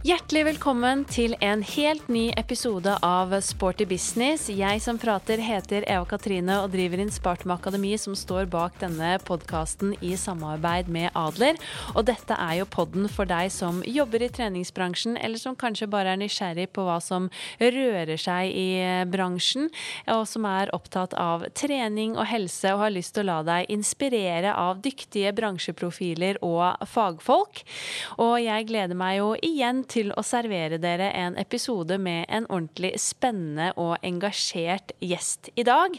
[0.00, 4.46] Hjertelig velkommen til en helt ny episode av Sporty business.
[4.48, 9.10] Jeg som prater heter Eva Katrine og driver inn Spartum Akademi, som står bak denne
[9.28, 11.60] podkasten i samarbeid med Adler.
[11.92, 16.14] Og dette er jo podden for deg som jobber i treningsbransjen, eller som kanskje bare
[16.14, 17.28] er nysgjerrig på hva som
[17.60, 19.68] rører seg i bransjen,
[20.16, 23.68] og som er opptatt av trening og helse og har lyst til å la deg
[23.76, 27.66] inspirere av dyktige bransjeprofiler og fagfolk.
[28.16, 32.92] Og jeg gleder meg jo igjen til å servere dere en episode med en ordentlig
[33.02, 35.96] spennende og engasjert gjest i dag.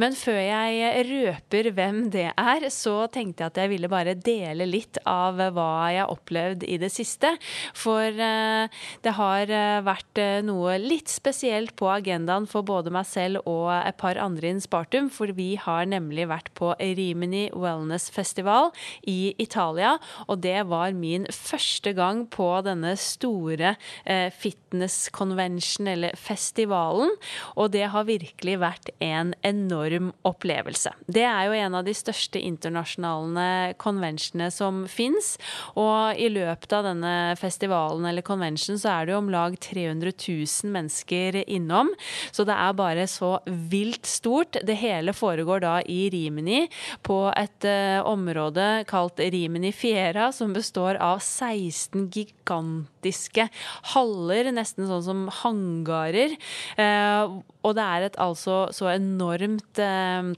[0.00, 4.68] Men før jeg røper hvem det er, så tenkte jeg at jeg ville bare dele
[4.68, 7.32] litt av hva jeg har opplevd i det siste.
[7.76, 13.08] For uh, det har uh, vært uh, noe litt spesielt på agendaen for både meg
[13.08, 18.08] selv og et par andre i Spartum, for vi har nemlig vært på Rimini Wellness
[18.12, 18.70] Festival
[19.08, 25.88] i Italia, og det var min første gang på denne store store eh, fitness convention,
[25.88, 27.12] eller festivalen.
[27.56, 30.92] Og det har virkelig vært en enorm opplevelse.
[31.06, 35.36] Det er jo en av de største internasjonale conventionene som fins.
[35.78, 40.12] Og i løpet av denne festivalen eller convention så er det jo om lag 300
[40.16, 41.92] 000 mennesker innom.
[42.32, 44.58] Så det er bare så vilt stort.
[44.66, 46.66] Det hele foregår da i Rimini,
[47.06, 53.48] på et eh, område kalt Rimini Fiera, som består av 16 gigantiske gigantiske
[53.94, 56.36] haller, nesten sånn som hangarer.
[56.76, 60.32] Eh, og det er et altså så enormt eh,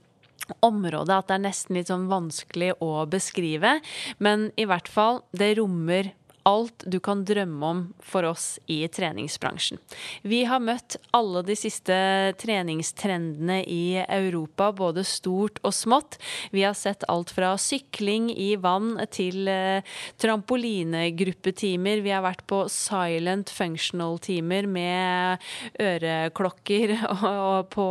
[0.62, 3.80] område at det er nesten litt sånn vanskelig å beskrive.
[4.18, 6.12] Men i hvert fall, det rommer
[6.48, 9.80] alt du kan drømme om for oss i treningsbransjen.
[10.26, 11.94] Vi har møtt alle de siste
[12.40, 16.18] treningstrendene i Europa, både stort og smått.
[16.54, 19.86] Vi har sett alt fra sykling i vann til eh,
[20.22, 22.02] trampolinegruppetimer.
[22.04, 25.48] Vi har vært på silent functional-timer med
[25.82, 26.96] øreklokker
[27.76, 27.88] på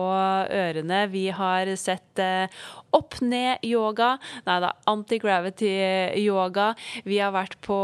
[0.61, 1.01] ørene.
[1.11, 2.61] Vi har sett eh,
[2.95, 4.13] opp-ned-yoga.
[4.47, 6.71] Nei da, anti-gravity-yoga.
[7.07, 7.79] Vi har vært på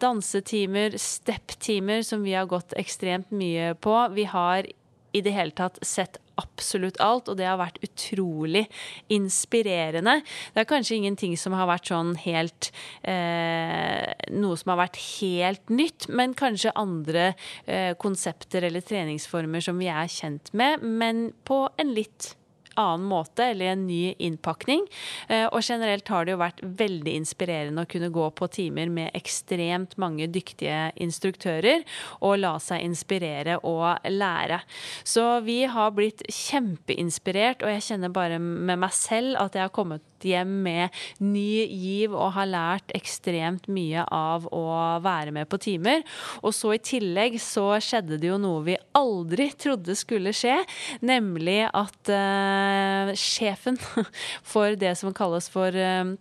[0.00, 3.96] dansetimer, step-timer, som vi har gått ekstremt mye på.
[4.16, 4.66] Vi har
[5.12, 8.64] i det hele tatt sett absolutt alt, og det har vært utrolig
[9.12, 10.20] inspirerende.
[10.54, 12.70] Det er kanskje ingenting som har vært sånn helt
[13.02, 17.32] eh, Noe som har vært helt nytt, men kanskje andre
[17.66, 22.34] eh, konsepter eller treningsformer som vi er kjent med, men på en litt
[22.80, 24.86] annen måte eller en ny innpakning.
[25.28, 29.14] Eh, og generelt har det jo vært veldig inspirerende å kunne gå på timer med
[29.18, 31.84] ekstremt mange dyktige instruktører
[32.20, 34.62] og la seg inspirere og lære.
[35.04, 39.74] Så vi har blitt kjempeinspirert, og jeg kjenner bare med meg selv at jeg har
[39.74, 44.64] kommet hjem med ny giv og har lært ekstremt mye av å
[45.04, 46.04] være med på timer.
[46.42, 50.58] Og så i tillegg så skjedde det jo noe vi aldri trodde skulle skje,
[51.04, 53.78] nemlig at uh, sjefen
[54.52, 56.14] for det som kalles for uh,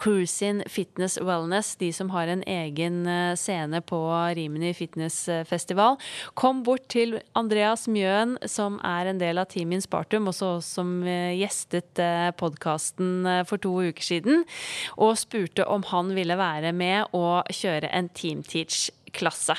[0.00, 4.00] Cruisin Fitness Wellness, de som har en egen eh, scene på
[4.36, 5.96] Rimini Fitness Festival,
[6.34, 11.98] kom bort til Andreas Mjøen, som er en del av Team Inspartum, og som gjestet
[12.38, 14.44] podkasten for to uker siden,
[14.96, 19.56] og spurte om han ville være med og kjøre en Team Teach-klasse.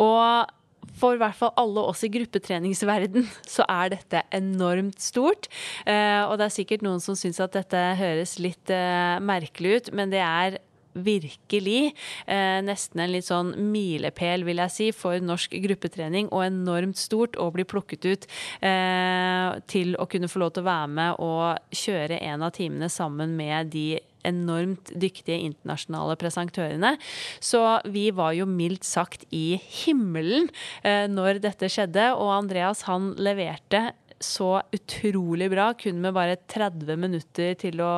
[0.00, 0.50] Og
[0.98, 5.50] for i hvert fall alle oss i gruppetreningsverden, så er dette enormt stort.
[5.86, 9.92] Eh, og det er sikkert noen som syns at dette høres litt eh, merkelig ut,
[9.96, 10.60] men det er
[10.94, 11.94] virkelig
[12.26, 16.30] eh, nesten en litt sånn milepæl, vil jeg si, for norsk gruppetrening.
[16.30, 18.28] Og enormt stort å bli plukket ut
[18.62, 22.90] eh, til å kunne få lov til å være med og kjøre en av timene
[22.92, 23.88] sammen med de
[24.26, 26.94] enormt dyktige internasjonale presentørene.
[27.40, 30.50] Så vi var jo mildt sagt i himmelen
[30.82, 33.90] eh, når dette skjedde, og Andreas han leverte
[34.24, 37.94] så utrolig bra, kun med bare 30 minutter til å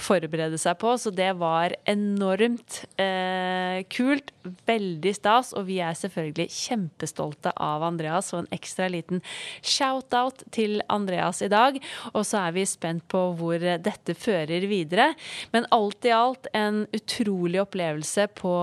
[0.00, 0.94] forberede seg på.
[1.00, 4.32] Så det var enormt eh, kult.
[4.68, 5.52] Veldig stas.
[5.56, 9.22] Og vi er selvfølgelig kjempestolte av Andreas, og en ekstra liten
[9.64, 11.78] shout-out til Andreas i dag.
[12.12, 15.12] Og så er vi spent på hvor dette fører videre.
[15.54, 18.54] Men alt i alt en utrolig opplevelse på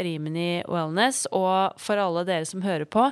[0.00, 1.26] Rimini Wellness.
[1.32, 3.08] Og for alle dere som hører på,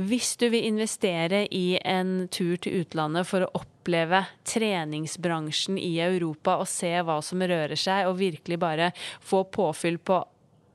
[0.00, 6.58] hvis du vil investere i en tur til utlandet for å oppleve treningsbransjen i Europa
[6.62, 10.22] og se hva som rører seg, og virkelig bare få påfyll på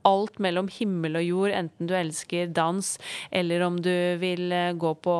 [0.07, 2.93] alt mellom himmel og jord, enten du elsker dans
[3.31, 3.91] eller om du
[4.21, 5.17] vil eh, gå på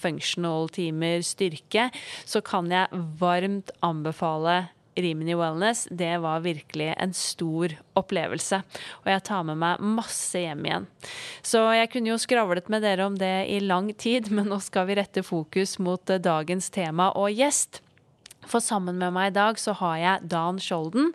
[0.00, 1.88] functional timer styrke,
[2.24, 4.64] så kan jeg varmt anbefale
[5.04, 8.62] Rimini Wellness, det var virkelig en stor opplevelse.
[9.02, 10.88] Og jeg tar med meg masse hjem igjen.
[11.42, 14.88] Så jeg kunne jo skravlet med dere om det i lang tid, men nå skal
[14.90, 17.82] vi rette fokus mot eh, dagens tema og gjest.
[18.48, 21.10] For sammen med meg i dag så har jeg Dan Skjolden.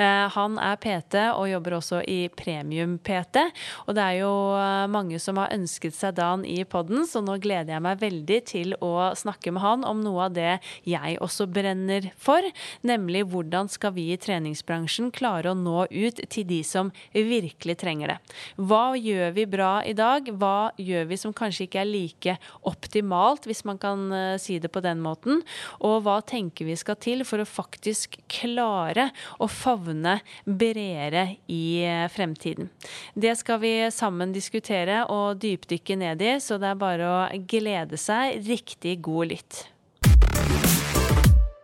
[0.00, 3.42] Eh, han er PT og jobber også i Premium-PT.
[3.86, 7.36] Og det er jo eh, mange som har ønsket seg Dan i podden, så nå
[7.42, 10.56] gleder jeg meg veldig til å snakke med han om noe av det
[10.88, 12.44] jeg også brenner for,
[12.86, 18.14] nemlig hvordan skal vi i treningsbransjen klare å nå ut til de som virkelig trenger
[18.14, 18.18] det.
[18.56, 20.28] Hva gjør vi bra i dag?
[20.40, 22.36] Hva gjør vi som kanskje ikke er like
[22.68, 25.44] optimalt, hvis man kan eh, si det på den måten?
[25.84, 29.08] Og hva tenker vi skal til for å faktisk klare
[29.40, 32.70] å favne bredere i eh, fremtiden.
[33.14, 37.20] Det skal vi sammen diskutere og dypdykke ned i, så det er bare å
[37.50, 38.40] glede seg.
[38.46, 39.64] Riktig god lytt.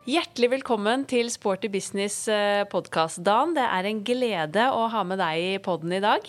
[0.06, 3.56] Hjertelig velkommen til Sporty business eh, podkast, Dan.
[3.56, 6.22] Det er en glede å ha med deg i podden i dag.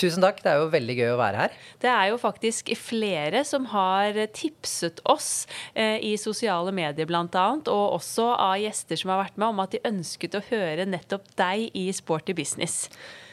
[0.00, 0.40] Tusen takk.
[0.40, 1.58] Det er jo veldig gøy å være her.
[1.84, 5.44] Det er jo faktisk flere som har tipset oss
[5.74, 9.76] eh, i sosiale medier bl.a., og også av gjester som har vært med, om at
[9.76, 12.86] de ønsket å høre nettopp deg i Sporty business.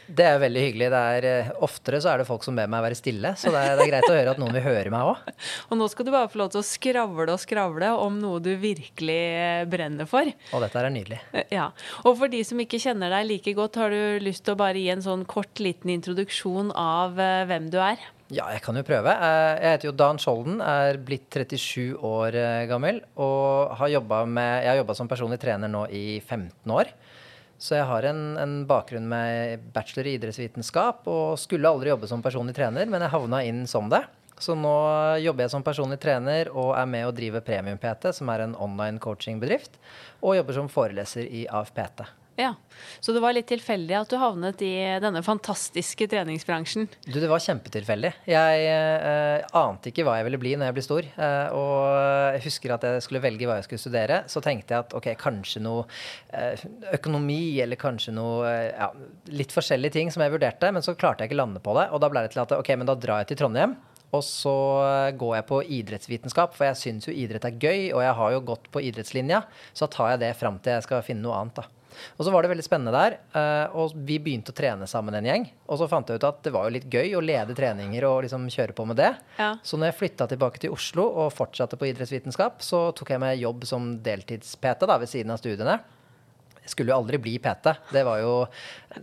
[0.07, 0.87] Det er veldig hyggelig.
[0.95, 3.75] Er, eh, oftere så er det folk som ber meg være stille, så det er,
[3.75, 5.31] det er greit å høre at noen vil høre meg òg.
[5.69, 8.53] Og nå skal du bare få lov til å skravle og skravle om noe du
[8.61, 10.29] virkelig eh, brenner for.
[10.55, 11.19] Og dette er nydelig.
[11.33, 11.69] Eh, ja.
[12.05, 14.79] Og for de som ikke kjenner deg like godt, har du lyst til å bare
[14.79, 17.99] gi en sånn kort, liten introduksjon av hvem du er?
[18.31, 19.13] Ja, jeg kan jo prøve.
[19.15, 22.35] Jeg heter jo Dan Skjolden, er blitt 37 år
[22.67, 26.91] gammel og har med Jeg har jobba som personlig trener nå i 15 år.
[27.57, 32.21] Så jeg har en, en, bakgrunn med bachelor i idrettsvitenskap og skulle aldri jobbe som
[32.21, 34.03] personlig trener, men jeg havna inn som det.
[34.37, 34.73] Så nå
[35.23, 39.01] jobber jeg som personlig trener og er med og driver Premium-PT, som er en online
[39.01, 39.79] coachingbedrift,
[40.21, 42.05] og jobber som foreleser i AFPT.
[42.37, 42.51] Ja,
[43.01, 44.69] Så det var litt tilfeldig at du havnet i
[45.01, 46.85] denne fantastiske treningsbransjen?
[47.07, 48.11] Du, Det var kjempetilfeldig.
[48.29, 51.07] Jeg eh, ante ikke hva jeg ville bli når jeg ble stor.
[51.17, 54.19] Eh, og jeg husker at jeg skulle velge hva jeg skulle studere.
[54.29, 55.87] Så tenkte jeg at ok, kanskje noe
[56.29, 56.61] eh,
[56.99, 58.91] økonomi eller kanskje noe eh, ja,
[59.33, 60.69] litt forskjellige ting som jeg vurderte.
[60.69, 61.87] Men så klarte jeg ikke lande på det.
[61.89, 63.73] Og da ble det til at ok, men da drar jeg til Trondheim.
[64.13, 64.53] Og så
[65.19, 67.89] går jeg på idrettsvitenskap, for jeg syns jo idrett er gøy.
[67.97, 69.41] Og jeg har jo gått på idrettslinja,
[69.73, 71.63] så tar jeg det fram til jeg skal finne noe annet.
[71.63, 71.73] da.
[72.17, 73.17] Og så var det veldig spennende der.
[73.37, 75.47] Eh, og vi begynte å trene sammen en gjeng.
[75.67, 78.23] Og så fant jeg ut at det var jo litt gøy å lede treninger og
[78.25, 79.11] liksom kjøre på med det.
[79.39, 79.53] Ja.
[79.63, 83.41] Så når jeg flytta tilbake til Oslo og fortsatte på idrettsvitenskap, så tok jeg meg
[83.41, 85.79] jobb som deltids-PT ved siden av studiene.
[86.67, 87.71] Jeg skulle jo aldri bli PT.
[87.95, 88.31] Det var, jo,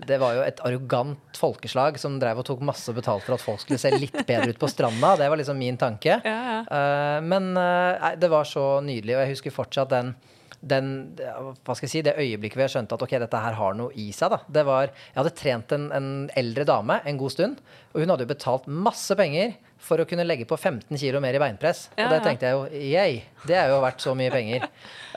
[0.04, 3.62] det var jo et arrogant folkeslag som drev og tok masse betalt for at folk
[3.62, 5.14] skulle se litt bedre ut på stranda.
[5.16, 6.18] Det var liksom min tanke.
[6.20, 6.58] Ja, ja.
[6.68, 10.12] Uh, men uh, det var så nydelig, og jeg husker fortsatt den
[10.64, 10.88] den,
[11.18, 13.92] hva skal jeg si, det øyeblikket vi har skjønt at ok, dette her har noe
[14.00, 14.32] i seg.
[14.32, 16.08] da, det var, Jeg hadde trent en, en
[16.40, 17.60] eldre dame en god stund,
[17.92, 21.36] og hun hadde jo betalt masse penger for å kunne legge på 15 kg mer
[21.36, 21.88] i beinpress.
[21.98, 24.66] Ja, og det tenkte jeg jo yay, det er jo verdt så mye penger.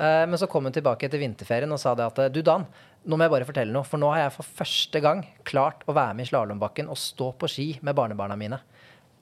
[0.02, 2.68] uh, men så kom hun tilbake etter vinterferien og sa det at du Dan,
[3.08, 3.88] nå må jeg bare fortelle noe.
[3.88, 7.32] For nå har jeg for første gang klart å være med i slalåmbakken og stå
[7.40, 8.60] på ski med barnebarna mine.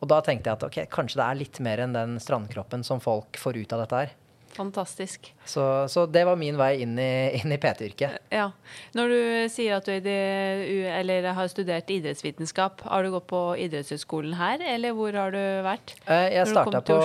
[0.02, 3.02] Og da tenkte jeg at ok, kanskje det er litt mer enn den strandkroppen som
[3.04, 4.16] folk får ut av dette her.
[4.56, 5.34] Fantastisk.
[5.46, 8.20] Så, så, det var min vei inn i, i PT-yrket.
[8.32, 8.48] Ja.
[8.96, 9.20] Når du
[9.52, 15.18] sier at du det, har studert idrettsvitenskap, har du gått på idrettshøyskolen her, eller hvor
[15.20, 15.96] har du vært?
[16.08, 17.00] Eh, jeg starta på,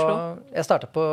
[0.94, 1.06] på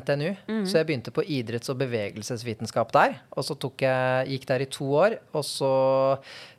[0.00, 0.66] NTNU, mm -hmm.
[0.66, 3.20] så jeg begynte på idretts- og bevegelsesvitenskap der.
[3.30, 5.72] Og så jeg, gikk der i to år, og så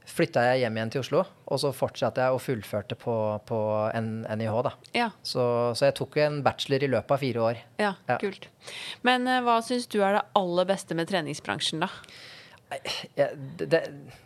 [0.08, 3.16] flytta jeg hjem igjen til Oslo, og så fortsatte jeg og fullførte på,
[3.48, 3.60] på
[3.98, 4.56] NIH.
[4.68, 4.72] da.
[4.96, 5.10] Ja.
[5.22, 5.44] Så,
[5.76, 7.62] så, jeg tok en bachelor i løpet av fire år.
[7.82, 8.18] Ja, ja.
[8.22, 8.50] kult.
[9.08, 11.92] Men uh, hva syns du er det aller beste med treningsbransjen, da?
[13.16, 13.80] Ja, det, det,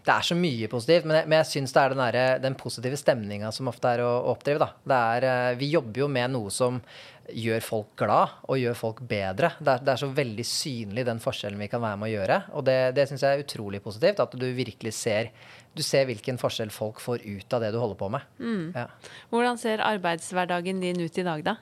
[0.10, 2.98] er så mye positivt, men jeg, men jeg syns det er den, der, den positive
[2.98, 4.62] stemninga som ofte er å, å oppdrive.
[4.62, 5.02] Da.
[5.18, 6.82] Er, uh, vi jobber jo med noe som
[7.30, 9.54] gjør folk glad og gjør folk bedre.
[9.60, 12.38] Det er, det er, så veldig synlig den forskjellen vi kan være med å gjøre.
[12.58, 14.24] Og det, det syns jeg er utrolig positivt.
[14.24, 15.32] At du virkelig ser
[15.72, 18.32] du ser hvilken forskjell folk får ut av det du holder på med.
[18.44, 18.64] Mm.
[18.76, 18.88] Ja.
[19.32, 21.54] Hvordan ser arbeidshverdagen din ut i dag, da?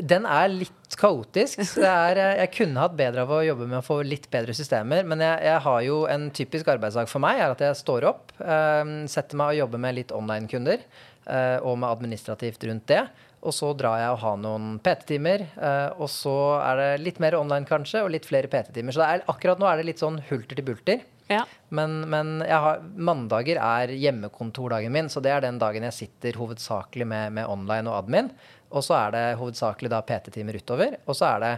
[0.00, 1.60] Den er litt kaotisk.
[1.76, 5.04] Er, eh, jeg kunne hatt bedre av å jobbe med å få litt bedre systemer.
[5.04, 8.32] Men jeg, jeg har jo en typisk arbeidsdag for meg er at jeg står opp,
[8.40, 10.88] um, setter meg og jobber med litt online-kunder.
[11.24, 13.04] Uh, og med administrativt rundt det.
[13.44, 15.46] Og så drar jeg og har noen PT-timer.
[15.58, 18.96] Uh, og så er det litt mer online kanskje, og litt flere PT-timer.
[18.96, 21.04] Så er, akkurat nå er det litt sånn hulter til bulter.
[21.28, 21.44] Ja.
[21.68, 27.06] Men, men har, mandager er hjemmekontordagen min, så det er den dagen jeg sitter hovedsakelig
[27.08, 28.32] med, med online og admin.
[28.74, 30.98] Og så er det hovedsakelig da PT-timer utover.
[31.06, 31.52] Og så er det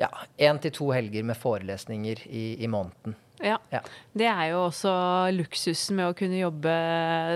[0.00, 0.10] ja,
[0.48, 3.18] én til to helger med forelesninger i, i måneden.
[3.44, 3.58] Ja.
[3.72, 3.82] Ja.
[4.16, 4.92] Det er jo også
[5.36, 6.74] luksusen med å kunne jobbe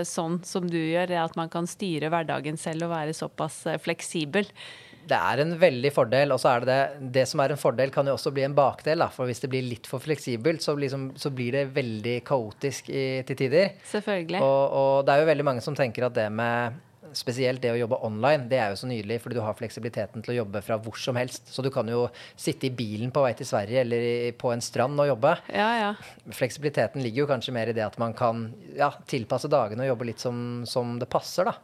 [0.09, 4.49] sånn som du gjør, at man kan styre hverdagen selv og være såpass eh, fleksibel.
[5.09, 7.89] Det er en veldig fordel, og så er det det, det som er en fordel,
[7.93, 9.01] kan jo også bli en bakdel.
[9.01, 12.91] Da, for hvis det blir litt for fleksibelt, så, liksom, så blir det veldig kaotisk
[12.91, 13.73] i, til tider.
[13.89, 14.43] Selvfølgelig.
[14.43, 16.77] Og, og det er jo veldig mange som tenker at det med
[17.17, 20.33] Spesielt det å jobbe online, det er jo så nydelig, fordi du har fleksibiliteten til
[20.33, 21.49] å jobbe fra hvor som helst.
[21.53, 22.05] Så du kan jo
[22.39, 25.35] sitte i bilen på vei til Sverige eller på en strand og jobbe.
[25.53, 25.91] Ja, ja.
[26.35, 28.47] Fleksibiliteten ligger jo kanskje mer i det at man kan
[28.77, 31.55] ja, tilpasse dagene og jobbe litt som, som det passer, da.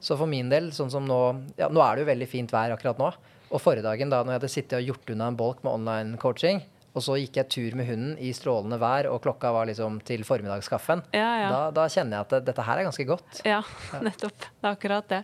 [0.00, 1.18] Så for min del, sånn som nå
[1.58, 3.12] Ja, nå er det jo veldig fint vær akkurat nå.
[3.48, 6.18] Og forrige dagen, da når jeg hadde sittet og gjort unna en bolk med online
[6.20, 6.60] coaching,
[6.98, 10.24] og så gikk jeg tur med hunden i strålende vær, og klokka var liksom til
[10.26, 11.48] formiddagskaffen, Ja, ja.
[11.52, 13.40] Da, da kjenner jeg at det, dette her er ganske godt.
[13.46, 13.60] Ja,
[14.06, 14.48] nettopp.
[14.48, 15.20] Det er akkurat det.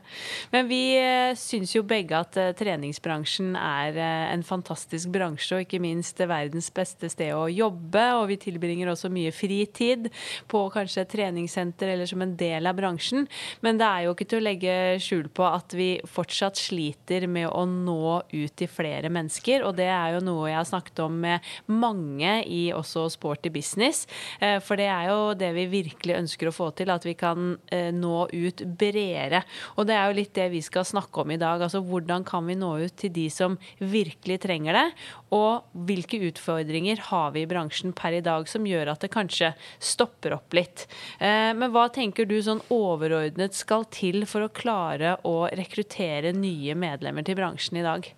[0.55, 5.67] Men vi eh, syns jo begge at eh, treningsbransjen er eh, en fantastisk bransje, og
[5.67, 8.05] ikke minst verdens beste sted å jobbe.
[8.21, 10.11] Og vi tilbringer også mye fritid
[10.51, 13.27] på kanskje et treningssenter eller som en del av bransjen.
[13.65, 17.51] Men det er jo ikke til å legge skjul på at vi fortsatt sliter med
[17.51, 21.19] å nå ut til flere mennesker, og det er jo noe jeg har snakket om
[21.25, 24.07] med mange i også sporty business.
[24.41, 27.55] Eh, For det er jo det vi virkelig ønsker å få til, at vi kan
[27.73, 29.43] eh, nå ut bredere.
[29.77, 31.63] Og det er jo litt det vi skal snakke om i dag.
[31.65, 34.87] Altså hvordan kan vi nå ut til de som virkelig trenger det?
[35.35, 39.55] Og hvilke utfordringer har vi i bransjen per i dag som gjør at det kanskje
[39.83, 40.87] stopper opp litt.
[41.19, 46.75] Eh, Men hva tenker du sånn overordnet skal til for å klare å rekruttere nye
[46.75, 48.09] medlemmer til bransjen i dag?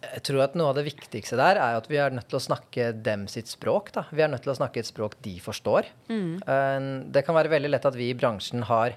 [0.00, 2.42] Jeg tror at Noe av det viktigste der er at vi er nødt til å
[2.42, 3.92] snakke dem sitt språk.
[3.94, 4.06] Da.
[4.10, 5.90] Vi er nødt til å snakke et språk de forstår.
[6.08, 7.10] Mm.
[7.12, 8.96] Det kan være veldig lett at vi i bransjen har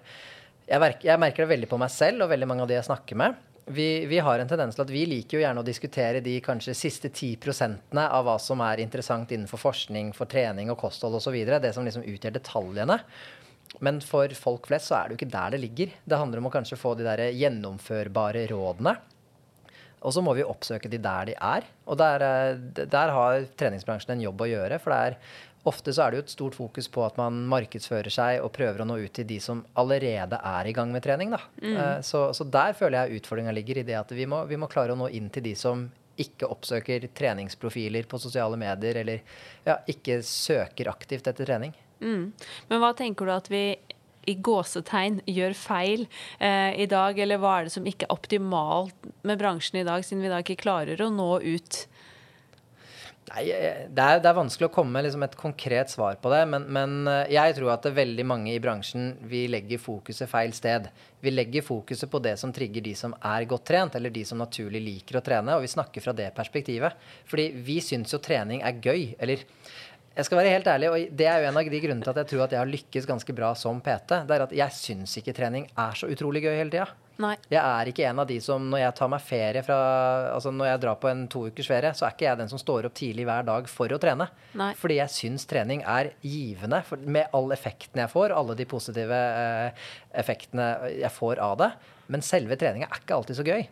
[0.64, 2.88] jeg, merker, jeg merker det veldig på meg selv og veldig mange av de jeg
[2.88, 3.36] snakker med.
[3.64, 6.76] Vi, vi har en tendens til at vi liker jo gjerne å diskutere de kanskje
[6.76, 11.38] siste 10 prosentene av hva som er interessant innenfor forskning, for trening og kosthold osv.
[11.48, 13.00] Det som liksom utgjør detaljene.
[13.84, 15.96] Men for folk flest så er det jo ikke der det ligger.
[16.04, 18.98] Det handler om å kanskje få de der gjennomførbare rådene.
[20.04, 21.66] Og så må vi oppsøke de der de er.
[21.88, 24.80] Og der, eh, der har treningsbransjen en jobb å gjøre.
[24.84, 25.18] For er,
[25.66, 28.84] ofte så er det jo et stort fokus på at man markedsfører seg og prøver
[28.84, 31.32] å nå ut til de som allerede er i gang med trening.
[31.32, 31.40] Da.
[31.64, 34.68] Eh, Så, så der føler jeg utfordringa ligger i det at vi må, vi må
[34.68, 35.88] klare å nå inn til de som
[36.20, 39.24] ikke oppsøker treningsprofiler på sosiale medier, eller
[39.66, 41.74] ja, ikke søker aktivt etter trening.
[42.04, 42.28] Mm.
[42.70, 43.64] Men hva tenker du at vi
[44.30, 46.06] i gåsetegn gjør feil
[46.40, 50.06] eh, i dag, eller hva er det som ikke er optimalt med bransjen i dag,
[50.06, 51.84] siden vi da ikke klarer å nå ut?
[53.32, 56.32] Nei, eh, det er, det er vanskelig å komme med liksom et konkret svar på
[56.34, 59.82] det, men, men eh, jeg tror at det er veldig mange i bransjen vi legger
[59.82, 60.90] fokuset feil sted.
[61.24, 64.42] Vi legger fokuset på det som trigger de som er godt trent, eller de som
[64.42, 67.00] naturlig liker å trene, og vi snakker fra det perspektivet.
[67.30, 69.46] Fordi vi syns jo trening er gøy, eller
[70.14, 72.20] jeg skal være helt ærlig, og det er jo en av de grunnene til at
[72.22, 74.20] jeg tror at jeg har lykkes ganske bra som PT.
[74.28, 76.92] Det er at jeg syns ikke trening er så utrolig gøy hele tida.
[77.50, 79.76] Jeg er ikke en av de som når jeg tar meg ferie fra
[80.34, 82.62] Altså når jeg drar på en to ukers ferie, så er ikke jeg den som
[82.62, 84.28] står opp tidlig hver dag for å trene.
[84.58, 84.72] Nei.
[84.80, 89.18] Fordi jeg syns trening er givende for, med all effekten jeg får, alle de positive
[89.18, 89.90] eh,
[90.24, 90.70] effektene
[91.04, 91.74] jeg får av det.
[92.14, 93.68] Men selve treninga er ikke alltid så gøy.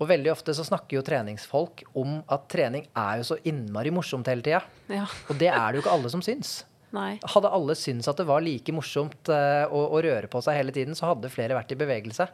[0.00, 4.30] Og veldig ofte så snakker jo treningsfolk om at trening er jo så innmari morsomt
[4.30, 4.62] hele tida.
[4.90, 5.04] Ja.
[5.28, 6.62] Og det er det jo ikke alle som syns.
[6.92, 7.16] Nei.
[7.34, 10.74] Hadde alle syntes at det var like morsomt eh, å, å røre på seg hele
[10.74, 12.26] tiden, så hadde flere vært i bevegelse.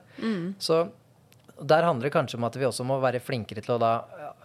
[0.63, 0.81] Så
[1.61, 3.93] der handler det kanskje om at vi også må være flinkere til å da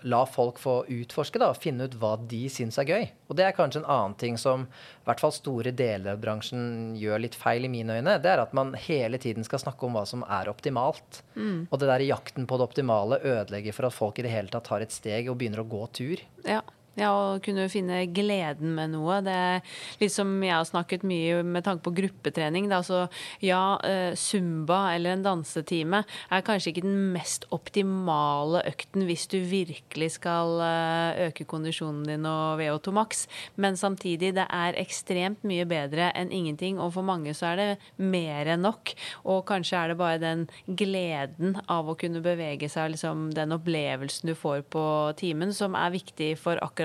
[0.10, 3.06] la folk få utforske da, finne ut hva de syns er gøy.
[3.30, 6.96] Og det er kanskje en annen ting som i hvert fall store deler av bransjen
[7.00, 8.18] gjør litt feil i mine øyne.
[8.24, 11.24] Det er at man hele tiden skal snakke om hva som er optimalt.
[11.70, 14.68] Og det der jakten på det optimale ødelegger for at folk i det hele tatt
[14.68, 16.24] tar et steg og begynner å gå tur.
[16.48, 16.62] Ja.
[16.94, 19.16] Ja, å kunne finne gleden med noe.
[19.26, 22.68] Det er litt som jeg har snakket mye med tanke på gruppetrening.
[22.70, 23.00] Det er altså,
[23.42, 29.40] ja, eh, zumba eller en dansetime er kanskje ikke den mest optimale økten hvis du
[29.42, 33.26] virkelig skal eh, øke kondisjonen din og VO2 maks,
[33.58, 37.70] men samtidig, det er ekstremt mye bedre enn ingenting, og for mange så er det
[37.98, 38.94] mer enn nok.
[39.34, 44.30] Og kanskje er det bare den gleden av å kunne bevege seg, liksom den opplevelsen
[44.30, 44.86] du får på
[45.18, 46.83] timen, som er viktig for akkurat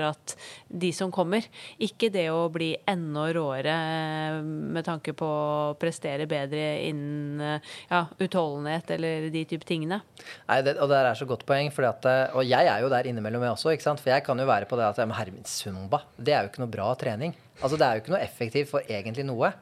[0.67, 1.45] de som kommer.
[1.81, 7.73] Ikke det å bli enda råere eh, med tanke på å prestere bedre innen eh,
[7.91, 10.01] ja, utholdenhet eller de type tingene.
[10.49, 13.09] Nei, det, og det er så godt poeng, at, eh, og jeg er jo der
[13.09, 13.75] innimellom jeg også.
[13.99, 16.45] For jeg kan jo være på det at ja, men herre min, zumba, det er
[16.45, 17.35] jo ikke noe bra trening.
[17.59, 19.53] Altså Det er jo ikke noe effektivt for egentlig noe,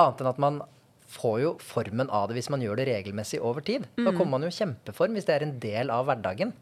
[0.00, 0.62] annet enn at man
[1.10, 3.86] får jo formen av det hvis man gjør det regelmessig over tid.
[3.98, 6.52] Da kommer man jo i kjempeform hvis det er en del av hverdagen.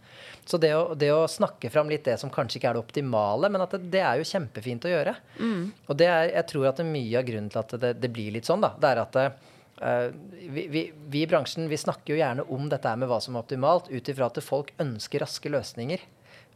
[0.49, 3.50] Så det å, det å snakke fram litt det som kanskje ikke er det optimale,
[3.52, 5.14] men at det, det er jo kjempefint å gjøre.
[5.87, 8.12] Og det er, jeg tror at det er mye av grunnen til at det, det
[8.14, 9.23] blir litt sånn, da, det er at
[9.78, 10.11] Uh,
[10.50, 13.45] vi, vi, vi, i bransjen vi snakker jo gjerne om dette med hva som er
[13.45, 16.02] optimalt, ut ifra at folk ønsker raske løsninger.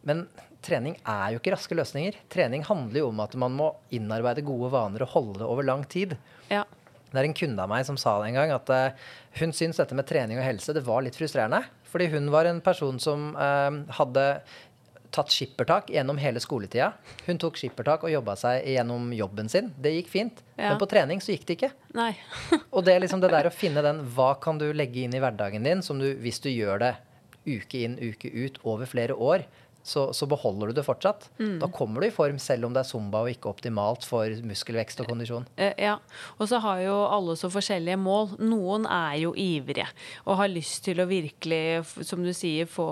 [0.08, 0.24] Men
[0.66, 2.18] trening er jo ikke raske løsninger.
[2.32, 5.84] Trening handler jo om at man må innarbeide gode vaner og holde det over lang
[5.86, 6.16] tid.
[6.50, 6.64] Ja.
[7.12, 9.06] Det er en kunde av meg som sa det en gang, at uh,
[9.40, 11.62] hun syntes dette med trening og helse det var litt frustrerende.
[11.92, 14.26] Fordi hun var en person som uh, hadde
[15.12, 16.92] tatt skippertak gjennom hele skoletida.
[17.26, 19.70] Hun tok skippertak og jobba seg gjennom jobben sin.
[19.76, 20.42] Det gikk fint.
[20.56, 20.72] Ja.
[20.72, 21.72] Men på trening så gikk det ikke.
[21.98, 22.12] Nei.
[22.74, 25.20] og det er liksom det der å finne den Hva kan du legge inn i
[25.22, 26.94] hverdagen din som du, hvis du gjør det
[27.42, 29.44] uke inn, uke ut over flere år,
[29.82, 31.28] så, så, beholder du det fortsatt.
[31.38, 31.58] Mm.
[31.60, 35.02] Da kommer du i form selv om det er zumba og ikke optimalt for muskelvekst
[35.02, 35.46] og kondisjon.
[35.56, 35.96] Eh, ja,
[36.38, 38.36] Og så har jo alle så forskjellige mål.
[38.42, 39.88] Noen er jo ivrige
[40.26, 42.86] og har lyst til å virkelig, som du sier, få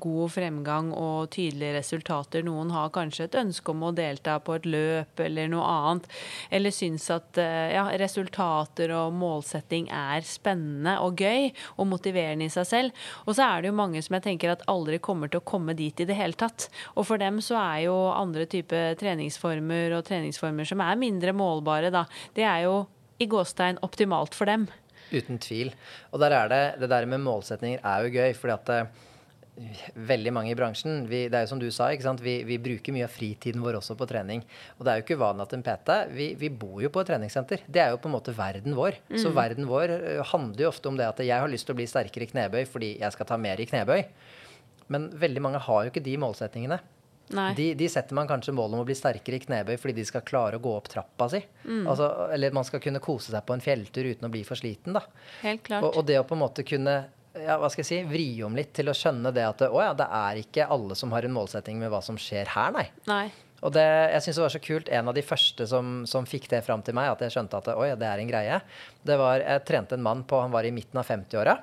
[0.00, 2.44] god fremgang og tydelige resultater.
[2.46, 6.10] Noen har kanskje et ønske om å delta på et løp eller noe annet.
[6.50, 12.52] Eller syns at eh, ja, resultater og målsetting er spennende og gøy og motiverende i
[12.52, 13.06] seg selv.
[13.24, 15.76] Og så er det jo mange som jeg tenker at aldri kommer til å komme
[15.78, 16.68] dit i det hele hele tatt.
[16.96, 21.92] Og for dem så er jo andre typer treningsformer og treningsformer som er mindre målbare,
[21.94, 22.84] da, det er jo
[23.22, 24.66] i gåstein optimalt for dem.
[25.12, 25.72] Uten tvil.
[26.12, 29.02] Og der er det, det der med målsetninger er jo gøy, fordi at eh,
[30.08, 31.90] veldig mange i bransjen vi, Det er jo som du sa,
[32.20, 34.42] vi, vi, bruker mye av fritiden vår også på trening.
[34.78, 37.12] Og det er jo ikke uvanlig at en PT vi, vi, bor jo på et
[37.12, 37.62] treningssenter.
[37.66, 38.98] Det er jo på en måte verden vår.
[39.10, 39.18] Mm.
[39.22, 41.80] Så verden vår eh, handler jo ofte om det at jeg har lyst til å
[41.82, 44.02] bli sterkere i knebøy fordi jeg skal ta mer i knebøy.
[44.92, 46.80] Men veldig mange har jo ikke de målsettingene.
[47.56, 50.24] De, de, setter man kanskje mål om å bli sterkere i knebøy fordi de skal
[50.28, 51.40] klare å gå opp trappa si.
[51.64, 51.86] Mm.
[51.88, 54.96] Altså, eller man skal kunne kose seg på en fjelltur uten å bli for sliten.
[54.98, 55.06] Da.
[55.40, 55.86] Helt klart.
[55.86, 56.98] Og, og det å på en måte kunne
[57.34, 59.94] ja, hva skal jeg si, vri om litt til å skjønne det at å ja,
[59.96, 62.86] det er ikke alle som har en målsetting med hva som skjer her, nei.
[63.10, 63.26] nei.
[63.64, 64.90] Og det, jeg syns det var så kult.
[64.92, 67.70] En av de første som, som fikk det fram til meg, at jeg skjønte at
[67.72, 68.58] oi, det er en greie,
[69.08, 71.56] det var Jeg trente en mann på Han var i midten av 50-åra.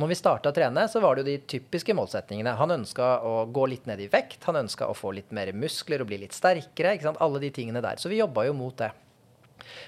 [0.00, 2.54] Når vi starta å trene, så var det jo de typiske målsetningene.
[2.56, 6.00] Han ønska å gå litt ned i vekt, han ønska å få litt mer muskler
[6.00, 6.94] og bli litt sterkere.
[6.96, 7.20] ikke sant?
[7.20, 8.00] Alle de tingene der.
[8.00, 8.88] Så vi jobba jo mot det.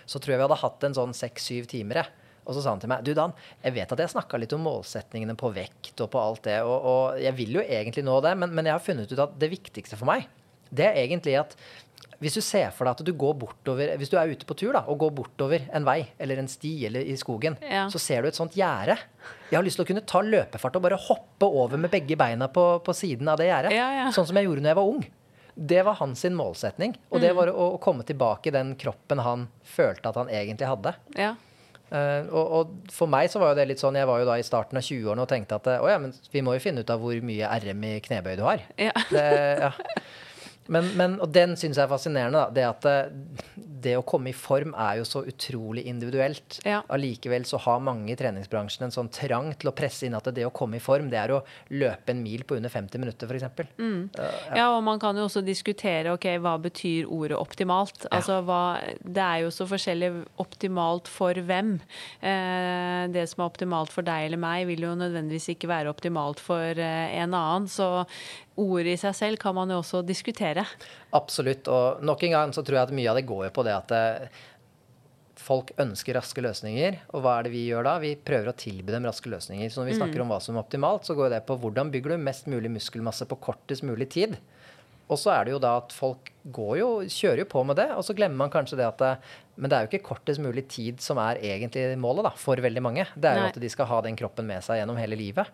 [0.04, 2.10] Så tror jeg vi hadde hatt en sånn seks-syv timer.
[2.42, 4.64] Og så sa han til meg du Dan, jeg vet at jeg snakka litt om
[4.66, 8.34] målsetningene på vekt og på alt det, og, og jeg vil jo egentlig nå det,
[8.42, 10.26] men, men jeg har funnet ut at det viktigste for meg,
[10.74, 11.54] det er egentlig at
[12.22, 14.72] hvis du ser for deg at du går bortover Hvis du er ute på tur
[14.76, 17.88] da, og går bortover en vei eller en sti eller i skogen, ja.
[17.90, 18.96] så ser du et sånt gjerde.
[19.50, 22.48] Jeg har lyst til å kunne ta løpefart og bare hoppe over med begge beina
[22.52, 23.74] på, på siden av det gjerdet.
[23.74, 24.06] Ja, ja.
[24.14, 25.04] Sånn som jeg gjorde når jeg var ung.
[25.54, 26.96] Det var hans målsetning.
[27.10, 27.38] Og det mm.
[27.40, 30.94] var å, å, komme tilbake i den kroppen han følte at han egentlig hadde.
[31.18, 31.34] Ja.
[31.92, 34.38] Uh, og, og, for meg så var jo det litt sånn Jeg var jo da
[34.40, 36.92] i starten av 20-årene og tenkte at å ja, men vi må jo finne ut
[36.94, 38.64] av hvor mye RM i knebøy du har.
[38.80, 38.94] Ja.
[39.10, 39.26] Det,
[39.66, 39.74] ja.
[40.70, 42.38] Men, men, og den syns jeg er fascinerende.
[42.38, 42.54] Da.
[42.54, 46.60] Det at det, det, å komme i form er jo så utrolig individuelt.
[46.68, 46.82] Ja.
[46.92, 50.46] Allikevel så har mange i treningsbransjen en sånn trang til å presse inn at det
[50.46, 51.40] å komme i form, det er å
[51.74, 53.74] løpe en mil på under 50 minutter, f.eks.
[53.78, 54.04] Mm.
[54.14, 54.54] Uh, ja.
[54.60, 58.06] ja, og man kan jo også diskutere ok, hva betyr ordet optimalt.
[58.06, 58.14] Ja.
[58.20, 58.62] Altså, hva,
[59.02, 61.74] det er jo så forskjellig optimalt for hvem.
[62.22, 66.42] Eh, det som er optimalt for deg eller meg, vil jo nødvendigvis ikke være optimalt
[66.42, 67.68] for eh, en annen.
[67.70, 67.88] Så
[68.60, 70.64] ordet i seg selv kan man jo også diskutere.
[71.16, 71.68] Absolutt.
[71.72, 73.76] Og nok en gang så tror jeg at mye av det går jo på det
[73.76, 74.40] at eh,
[75.42, 77.00] folk ønsker raske løsninger.
[77.16, 77.96] Og hva er det vi gjør da?
[78.02, 79.72] Vi prøver å tilby dem raske løsninger.
[79.72, 80.26] Så når vi snakker mm.
[80.26, 83.28] om hva som er optimalt, så går det på hvordan bygger du mest mulig muskelmasse
[83.30, 84.38] på kortest mulig tid.
[85.10, 87.88] Og så er det jo da at folk går jo, kjører jo på med det,
[87.94, 89.10] og så glemmer man kanskje det at det,
[89.60, 92.82] Men det er jo ikke kortest mulig tid som er egentlig målet da, for veldig
[92.82, 93.04] mange.
[93.14, 93.42] Det er Nei.
[93.44, 95.50] jo at de skal ha den kroppen med seg gjennom hele livet.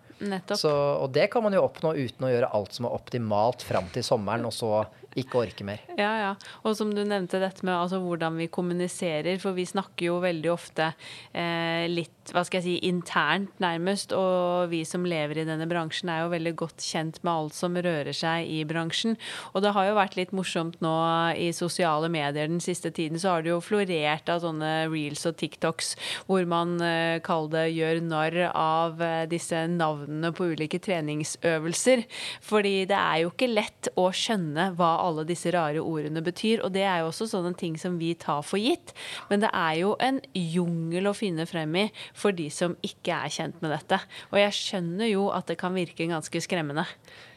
[0.55, 3.91] Så, og det kan man jo oppnå uten å gjøre alt som er optimalt fram
[3.93, 4.85] til sommeren, og så
[5.21, 5.83] ikke orke mer.
[5.99, 6.33] Ja, ja.
[6.65, 10.53] Og som du nevnte dette med altså, hvordan vi kommuniserer, for vi snakker jo veldig
[10.53, 10.93] ofte
[11.33, 14.13] eh, litt hva skal jeg si, internt, nærmest.
[14.17, 17.77] Og vi som lever i denne bransjen, er jo veldig godt kjent med alt som
[17.77, 19.17] rører seg i bransjen.
[19.55, 20.95] Og det har jo vært litt morsomt nå
[21.39, 25.39] i sosiale medier den siste tiden, så har det jo florert av sånne reels og
[25.41, 25.95] TikToks
[26.29, 32.05] hvor man eh, kaller det gjør narr av eh, disse navnene på ulike treningsøvelser.
[32.45, 36.63] Fordi det er jo ikke lett å skjønne hva alle disse rare ordene betyr.
[36.65, 38.95] Og det er jo også sånne ting som vi tar for gitt.
[39.31, 43.33] Men det er jo en jungel å finne frem i for de som ikke er
[43.33, 44.01] kjent med dette.
[44.33, 46.87] Og jeg skjønner jo at det kan virke ganske skremmende.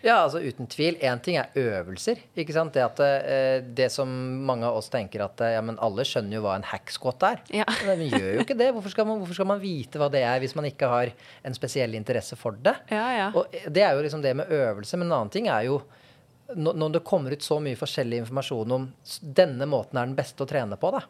[0.02, 0.98] Ja, altså uten tvil.
[1.06, 2.20] Én ting er øvelser.
[2.36, 2.74] ikke sant?
[2.74, 4.10] Det, at, eh, det som
[4.46, 7.42] mange av oss tenker at ja, men alle skjønner jo hva en hacksquat er.
[7.62, 7.68] Ja.
[7.88, 8.72] Men vi gjør jo ikke det.
[8.74, 11.12] Hvorfor skal, man, hvorfor skal, man, vite hva det er hvis man ikke har
[11.46, 12.74] en spesiell interesse for det?
[12.90, 13.28] Ja, ja.
[13.38, 14.98] Og det er jo liksom det med øvelse.
[14.98, 15.82] Men en annen ting er jo
[16.56, 18.88] når det kommer ut så mye forskjellig informasjon om
[19.22, 21.04] denne måten er den beste å trene på, da.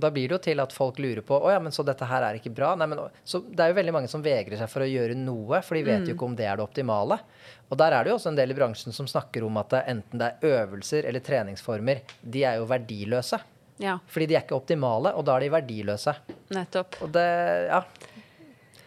[0.00, 2.24] Da blir det jo til at folk lurer på å ja, men så dette her
[2.24, 2.72] er ikke bra.
[2.78, 5.60] Nei, men, så det er jo veldig mange som vegrer seg for å gjøre noe,
[5.66, 6.16] for de vet jo mm.
[6.16, 7.20] ikke om det er det optimale.
[7.68, 10.22] Og der er det jo også en del i bransjen som snakker om at enten
[10.22, 13.42] det er øvelser eller treningsformer, de er jo verdiløse.
[13.80, 13.98] Ja.
[14.08, 16.16] Fordi de er ikke optimale, og da er de verdiløse.
[16.56, 17.00] Nettopp.
[17.04, 17.28] Og det,
[17.68, 17.84] ja.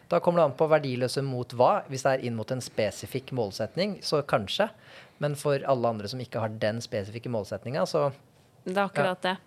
[0.09, 1.71] Da kommer det an på verdiløse mot hva.
[1.89, 4.67] Hvis det er inn mot en spesifikk målsetning, så kanskje.
[5.23, 8.11] Men for alle andre som ikke har den spesifikke målsettinga, så
[8.63, 9.33] Det er akkurat ja.
[9.33, 9.37] det.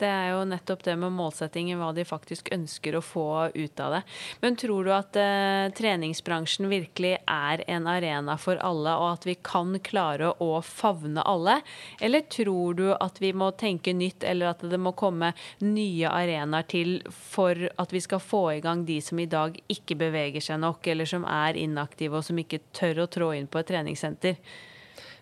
[0.00, 3.98] Det er jo nettopp det med målsettingen, hva de faktisk ønsker å få ut av
[3.98, 4.00] det.
[4.40, 9.36] Men tror du at eh, treningsbransjen virkelig er en arena for alle, og at vi
[9.44, 11.58] kan klare å favne alle?
[12.00, 16.64] Eller tror du at vi må tenke nytt, eller at det må komme nye arenaer
[16.70, 20.64] til for at vi skal få i gang de som i dag ikke beveger seg
[20.64, 24.40] nok, eller som er inaktive og som ikke tør å trå inn på et treningssenter?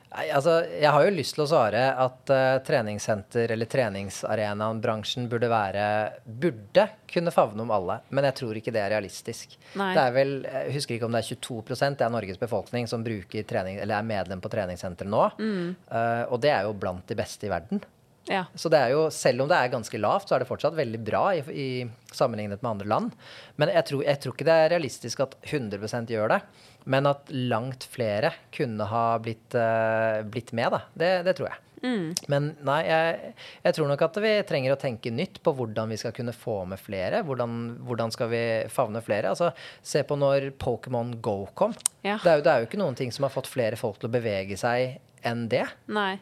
[0.09, 5.27] Nei, altså, jeg har jo lyst til å svare at uh, treningssenter eller treningsarenaen, bransjen,
[5.29, 5.85] burde være
[6.25, 7.99] Burde kunne favne om alle.
[8.17, 9.59] Men jeg tror ikke det er realistisk.
[9.77, 9.91] Nei.
[9.97, 13.05] Det er vel, Jeg husker ikke om det er 22 det er Norges befolkning som
[13.05, 15.29] bruker trening, eller er medlem på treningssenter nå.
[15.39, 15.77] Mm.
[15.93, 17.85] Uh, og det er jo blant de beste i verden.
[18.29, 18.45] Ja.
[18.55, 21.01] Så det er jo, selv om det er ganske lavt, så er det fortsatt veldig
[21.05, 21.69] bra i, i
[22.13, 23.15] sammenlignet med andre land.
[23.57, 26.41] Men jeg tror, jeg tror, ikke det er realistisk at 100% gjør det.
[26.89, 30.85] Men at langt flere kunne ha blitt, uh, blitt med, da.
[30.97, 31.65] Det, det tror jeg.
[31.83, 32.15] Mm.
[32.33, 35.99] Men nei, jeg, jeg, tror nok at vi trenger å tenke nytt på hvordan vi
[36.01, 37.23] skal kunne få med flere.
[37.27, 39.35] Hvordan, hvordan skal vi favne flere?
[39.35, 41.77] Altså, se på når Pokémon Go kom.
[42.03, 42.19] Ja.
[42.23, 44.11] Det, er jo, det er jo ikke noen ting som har fått flere folk til
[44.11, 45.67] å bevege seg enn det.
[45.91, 46.17] Nei.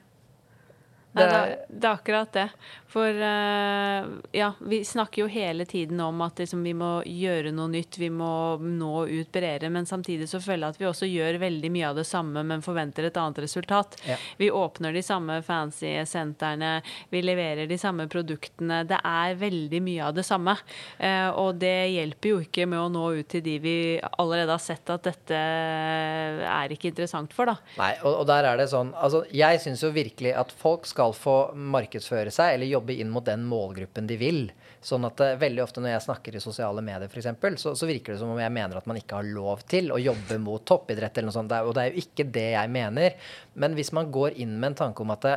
[1.16, 2.48] Det, det, er akkurat det.
[2.96, 7.68] For uh, ja, vi snakker jo hele tiden om at liksom, vi må gjøre noe
[7.72, 9.70] nytt, vi må nå ut bredere.
[9.72, 12.64] Men samtidig så føler jeg at vi også gjør veldig mye av det samme, men
[12.64, 13.98] forventer et annet resultat.
[14.08, 14.16] Ja.
[14.40, 16.78] Vi åpner de samme fancy sentrene,
[17.12, 18.82] vi leverer de samme produktene.
[18.88, 20.56] Det er veldig mye av det samme.
[21.00, 23.76] Uh, og det hjelper jo ikke med å nå ut til de vi
[24.16, 27.56] allerede har sett at dette er ikke interessant for, da.
[27.80, 31.05] Nei, og, og der er det sånn Altså, jeg syns jo virkelig at folk skal
[31.06, 34.40] skal få markedsføre seg eller jobbe inn mot den målgruppen de vil.
[34.80, 38.14] Sånn at uh, veldig ofte når jeg snakker i sosiale medier f.eks., så, så virker
[38.14, 41.16] det som om jeg mener at man ikke har lov til å jobbe mot toppidrett
[41.18, 41.52] eller noe sånt.
[41.52, 43.18] Og det er jo ikke det jeg mener.
[43.54, 45.36] Men hvis man går inn med en tanke om at uh,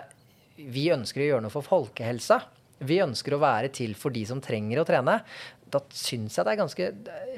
[0.60, 2.42] vi ønsker å gjøre noe for folkehelsa,
[2.80, 5.18] vi ønsker å være til for de som trenger å trene,
[5.74, 6.88] da syns jeg det er ganske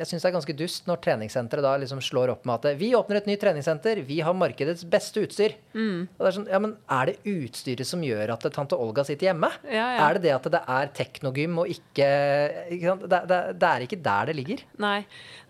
[0.02, 2.92] jeg synes det er ganske dust når treningssenteret da liksom slår opp med at vi
[2.98, 5.56] åpner et nytt treningssenter, vi har markedets beste utstyr.
[5.74, 6.08] Mm.
[6.08, 9.32] Og det er sånn, ja, men er det utstyret som gjør at tante Olga sitter
[9.32, 9.50] hjemme?
[9.68, 10.08] Ja, ja.
[10.08, 12.08] Er det det at det er teknogym og ikke,
[12.78, 14.64] ikke det, det, det, er ikke der det ligger.
[14.82, 15.00] Nei.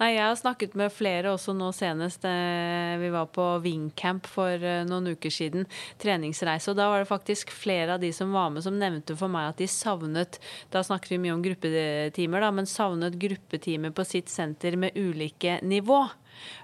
[0.01, 0.11] Nei.
[0.15, 2.25] jeg har snakket med flere også nå senest.
[2.27, 5.67] Eh, vi var på Wingcamp for eh, noen uker siden,
[6.01, 9.31] treningsreise, og da var det faktisk flere av de som var med, som nevnte for
[9.31, 10.39] meg at de savnet
[10.71, 15.59] Da snakker vi mye om gruppetimer, da, men savnet gruppetimer på sitt senter med ulike
[15.61, 16.05] nivå.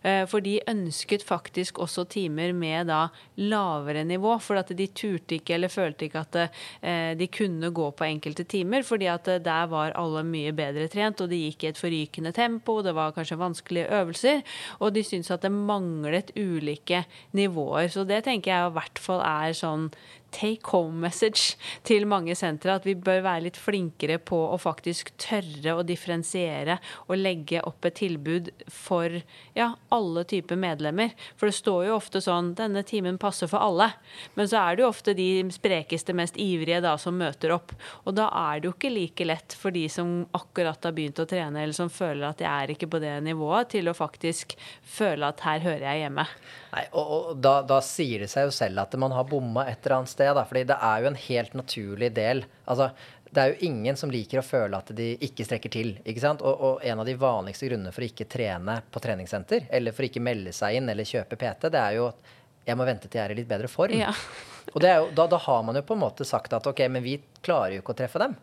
[0.01, 3.07] Eh, for de ønsket faktisk også timer med da
[3.41, 4.37] lavere nivå.
[4.43, 8.47] For at de turte ikke eller følte ikke at eh, de kunne gå på enkelte
[8.49, 8.85] timer.
[8.87, 12.33] Fordi at eh, der var alle mye bedre trent, og det gikk i et forrykende
[12.35, 12.79] tempo.
[12.85, 14.43] Det var kanskje vanskelige øvelser.
[14.79, 17.05] Og de syntes at det manglet ulike
[17.37, 17.91] nivåer.
[17.93, 19.91] Så det tenker jeg i hvert fall er sånn
[20.33, 22.77] take home message til mange sentre.
[22.77, 27.87] At vi bør være litt flinkere på å faktisk tørre å differensiere og legge opp
[27.87, 29.19] et tilbud for
[29.57, 31.13] ja, alle typer medlemmer.
[31.37, 33.91] For det står jo ofte sånn denne timen passer for alle.
[34.35, 37.73] Men så er det jo ofte de sprekeste, mest ivrige da som møter opp.
[38.05, 41.27] Og da er det jo ikke like lett for de som akkurat har begynt å
[41.29, 45.29] trene, eller som føler at de er ikke på det nivået, til å faktisk føle
[45.29, 46.27] at her hører jeg hjemme.
[46.73, 49.79] Nei, og, og da, da, sier det seg jo selv at man har bomma et
[49.85, 50.16] eller annet sted.
[50.17, 52.43] Da, fordi det er jo en helt naturlig del.
[52.65, 52.89] Altså,
[53.29, 55.93] det er jo ingen som liker å føle at de ikke strekker til.
[56.07, 56.41] ikke sant?
[56.41, 60.05] Og, og, en av de vanligste grunnene for å ikke trene på treningssenter, eller for
[60.05, 62.35] å ikke melde seg inn eller kjøpe PT, det er jo at
[62.67, 63.95] jeg må vente til jeg er i litt bedre form.
[63.95, 64.13] Ja.
[64.73, 67.17] og jo, da, da, har man jo på en måte sagt at ok, men vi
[67.45, 68.35] klarer jo ikke å treffe dem.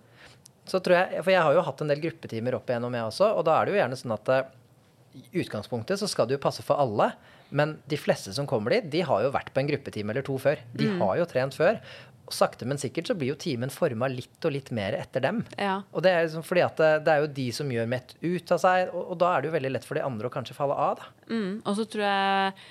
[0.65, 3.35] Så tror jeg, For jeg har jo hatt en del gruppetimer opp igjennom, jeg også,
[3.37, 4.47] og da er det jo gjerne sånn at uh,
[5.15, 7.13] i utgangspunktet så skal det jo passe for alle.
[7.55, 10.37] Men de fleste som kommer dit, de har jo vært på en gruppetime eller to
[10.43, 10.63] før.
[10.75, 10.99] De mm.
[11.03, 11.79] har jo trent før.
[12.25, 15.43] Og sakte, men sikkert så blir jo timen forma litt og litt mer etter dem.
[15.61, 15.83] Ja.
[15.93, 18.55] Og det er liksom fordi at det, det er jo de som gjør mett ut
[18.57, 20.57] av seg, og, og da er det jo veldig lett for de andre å kanskje
[20.57, 21.13] falle av, da.
[21.29, 21.53] Mm.
[21.61, 22.65] Og så tror jeg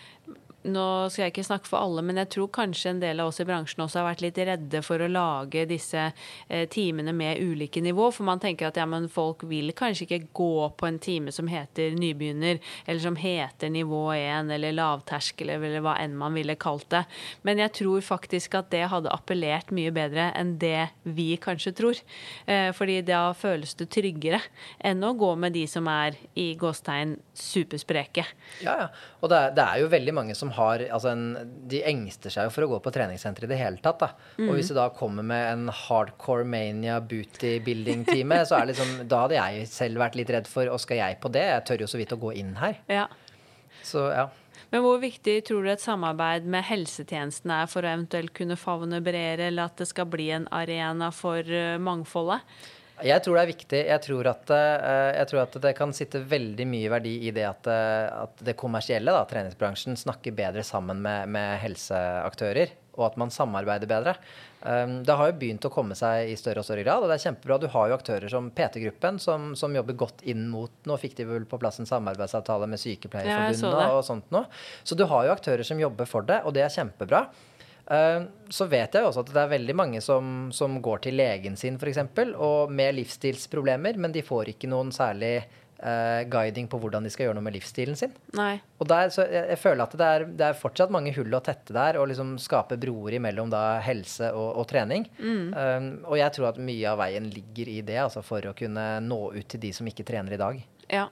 [0.64, 3.42] nå skal jeg ikke snakke for alle, men jeg tror kanskje en del av oss
[3.44, 7.82] i bransjen også har vært litt redde for å lage disse eh, timene med ulike
[7.84, 8.10] nivå.
[8.16, 11.50] For man tenker at ja, men folk vil kanskje ikke gå på en time som
[11.52, 16.88] heter nybegynner, eller som heter nivå 1 eller lavterskel eller hva enn man ville kalt
[16.94, 17.04] det.
[17.44, 22.00] Men jeg tror faktisk at det hadde appellert mye bedre enn det vi kanskje tror.
[22.48, 24.40] Eh, fordi da føles det tryggere
[24.80, 28.26] enn å gå med de som er i gåstegn superspreke.
[28.64, 28.90] Ja, ja.
[29.24, 31.26] Og det er, det er jo veldig mange som har altså en,
[31.70, 34.06] De engster seg jo for å gå på treningssenter i det hele tatt.
[34.38, 34.48] Mm.
[34.48, 38.96] Og hvis du da kommer med en hardcore mania booty building-time, så er det liksom,
[39.12, 41.46] da hadde jeg selv vært litt redd for Og skal jeg på det?
[41.50, 42.80] Jeg tør jo så vidt å gå inn her.
[42.92, 43.10] Ja.
[43.84, 44.30] Så ja.
[44.74, 49.04] Men hvor viktig tror du et samarbeid med helsetjenesten er for å eventuelt kunne favne
[49.06, 52.42] bredere, eller at det skal bli en arena for eh, mangfoldet?
[53.02, 53.80] Jeg tror det er viktig.
[53.90, 57.48] Jeg tror, at, eh, jeg tror at det kan sitte veldig mye verdi i det
[57.50, 62.78] at, eh, at det kommersielle, da, treningsbransjen, snakker bedre sammen med, med helseaktører.
[62.94, 64.14] Og at man samarbeider bedre.
[64.62, 67.18] Um, det har jo begynt å komme seg i større og større grad, og det
[67.18, 67.58] er kjempebra.
[67.60, 71.26] Du har jo aktører som PT-gruppen, som, som, jobber godt inn mot Nå fikk de
[71.28, 74.46] vel på plass en samarbeidsavtale med Sykepleierforbundet Ja, og sånt nå.
[74.86, 77.26] Så du har jo aktører som jobber for det, og det er kjempebra.
[77.84, 81.18] Uh, så vet jeg jo også at det er veldig mange som, som går til
[81.20, 82.00] legen sin f.eks.
[82.38, 85.42] og med livsstilsproblemer, men de får ikke noen særlig
[85.84, 88.14] uh, guiding på hvordan de skal gjøre noe med livsstilen sin.
[88.40, 88.56] Nei.
[88.80, 91.44] Og der, så jeg, jeg føler at det er, det er fortsatt mange hull å
[91.44, 95.08] tette der, og liksom skape broer imellom da helse og, og trening.
[95.20, 98.88] Um, og jeg tror at mye av veien ligger i det, altså for å kunne
[99.04, 100.64] nå ut til de som ikke trener i dag.
[100.88, 101.10] Ja.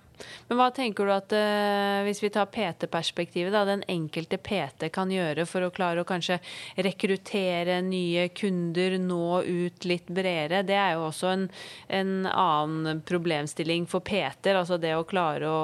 [0.48, 5.12] Men hva tenker du at eh, hvis vi tar PT-perspektivet, da, den enkelte PT kan
[5.12, 6.38] gjøre for å klare å kanskje
[6.86, 10.62] rekruttere nye kunder, nå ut litt bredere?
[10.68, 11.48] Det er jo også en,
[11.90, 14.60] en annen problemstilling for PT-er.
[14.62, 15.62] Altså det å klare å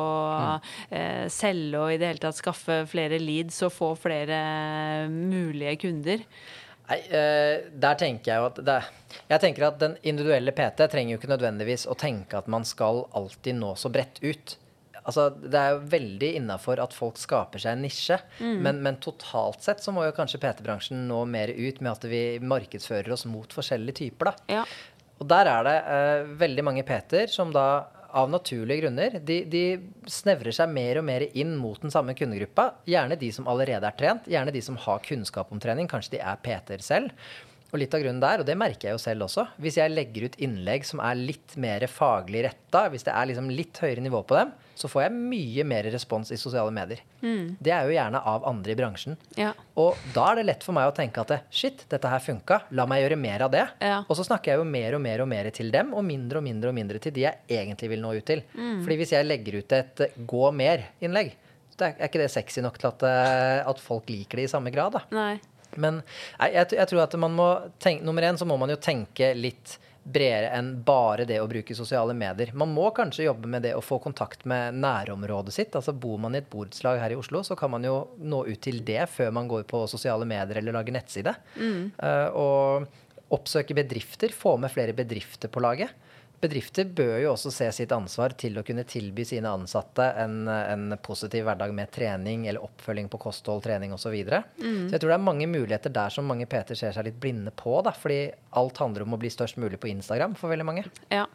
[0.89, 4.39] eh, selge og i det hele tatt skaffe flere leads og få flere
[5.11, 6.25] mulige kunder.
[6.87, 8.77] Nei, eh, der tenker jeg jo at det,
[9.27, 13.03] Jeg tenker at den individuelle PT trenger jo ikke nødvendigvis å tenke at man skal
[13.17, 14.55] alltid nå så bredt ut.
[15.07, 19.63] Altså, det er jo veldig innafor at folk skaper seg en nisje, men, men totalt
[19.63, 23.55] sett så må jo kanskje PT-bransjen nå mer ut med at vi markedsfører oss mot
[23.55, 24.57] forskjellige typer, da.
[24.57, 24.65] Ja.
[25.17, 27.67] Og der er det eh, veldig mange PT-er som da
[28.15, 29.63] av naturlige grunner de, de
[30.11, 32.69] snevrer seg mer og mer inn mot den samme kundegruppa.
[32.87, 35.89] Gjerne de som allerede er trent, gjerne de som har kunnskap om trening.
[35.91, 37.13] Kanskje de er PT-er selv.
[37.73, 40.27] Og litt av grunnen der, og det merker jeg jo selv også, hvis jeg legger
[40.29, 44.21] ut innlegg som er litt mer faglig retta, hvis det er liksom litt høyere nivå
[44.27, 47.01] på dem, så får jeg mye mer respons i sosiale medier.
[47.59, 49.17] Det er jo gjerne av andre i bransjen.
[49.39, 49.49] Ja.
[49.81, 52.85] Og da er det lett for meg å tenke at shit, dette her funka, la
[52.89, 53.65] meg gjøre mer av det.
[53.81, 54.03] Ja.
[54.05, 56.45] Og så snakker jeg jo mer og mer og mer til dem, og mindre og
[56.45, 58.45] mindre og mindre til de jeg egentlig vil nå ut til.
[58.53, 61.35] Fordi hvis jeg legger ut et eh, gå mer-innlegg,
[61.81, 64.97] er ikke det sexy nok til at, eh, at folk liker det i samme grad.
[64.97, 65.03] da.
[65.13, 65.56] Nei.
[65.77, 66.01] Men
[66.39, 67.49] nei, jeg, jeg tror at man må
[67.83, 71.75] tenke, nummer én så må man jo tenke litt bredere enn bare det å bruke
[71.75, 72.53] sosiale medier.
[72.55, 75.75] Man må kanskje jobbe med det å få kontakt med nærområdet sitt.
[75.75, 78.61] Altså Bor man i et borettslag her i Oslo, så kan man jo nå ut
[78.63, 81.35] til det før man går på sosiale medier eller lager nettside.
[81.59, 85.91] Eh, og oppsøke bedrifter, få med flere bedrifter på laget.
[86.41, 90.91] Bedrifter bør jo også se sitt ansvar til å kunne tilby sine ansatte en, en
[91.03, 94.07] positiv hverdag med trening eller oppfølging på kosthold, trening osv.
[94.07, 94.43] Så, videre.
[94.55, 97.51] så jeg tror det er mange muligheter der som mange PT ser seg litt blinde
[97.51, 97.73] på.
[97.83, 100.85] Da, fordi alt handler om å bli størst mulig på Instagram for veldig mange.
[101.11, 101.25] Ja,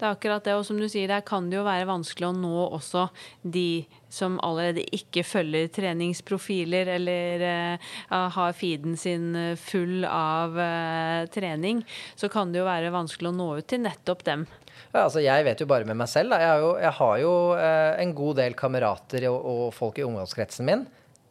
[0.00, 0.56] det er akkurat det.
[0.58, 3.06] Og som du sier, der kan det jo være vanskelig å nå også
[3.42, 11.26] de som allerede ikke følger treningsprofiler eller uh, har feeden sin eh, full av uh,
[11.32, 11.82] trening.
[12.14, 14.46] Så kan det jo være vanskelig å nå ut til nettopp dem.
[14.92, 16.32] Ja, altså jeg vet jo bare med meg selv.
[16.32, 16.40] Da.
[16.42, 20.06] Jeg har jo, jeg har jo uh, en god del kamerater og, og folk i
[20.06, 20.86] ungdomskretsen min.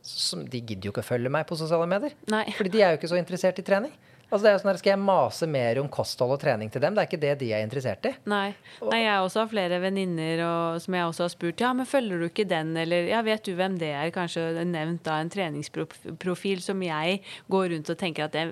[0.06, 2.14] Som, de gidder jo ikke å følge meg på sosiale medier.
[2.30, 2.46] Nei.
[2.54, 3.96] Fordi de er jo ikke så interessert i trening.
[4.32, 6.82] Altså det er jo sånn her, Skal jeg mase mer om kosthold og trening til
[6.82, 6.96] dem?
[6.98, 8.14] Det er ikke det de er interessert i.
[8.26, 8.56] Nei.
[8.82, 12.20] Nei, jeg også har flere venninner og- som jeg også har spurt ja, men følger
[12.20, 14.10] du ikke den, eller ja, vet du hvem det er?
[14.16, 18.46] Kanskje nevnt da en treningsprofil som jeg går rundt og tenker at det,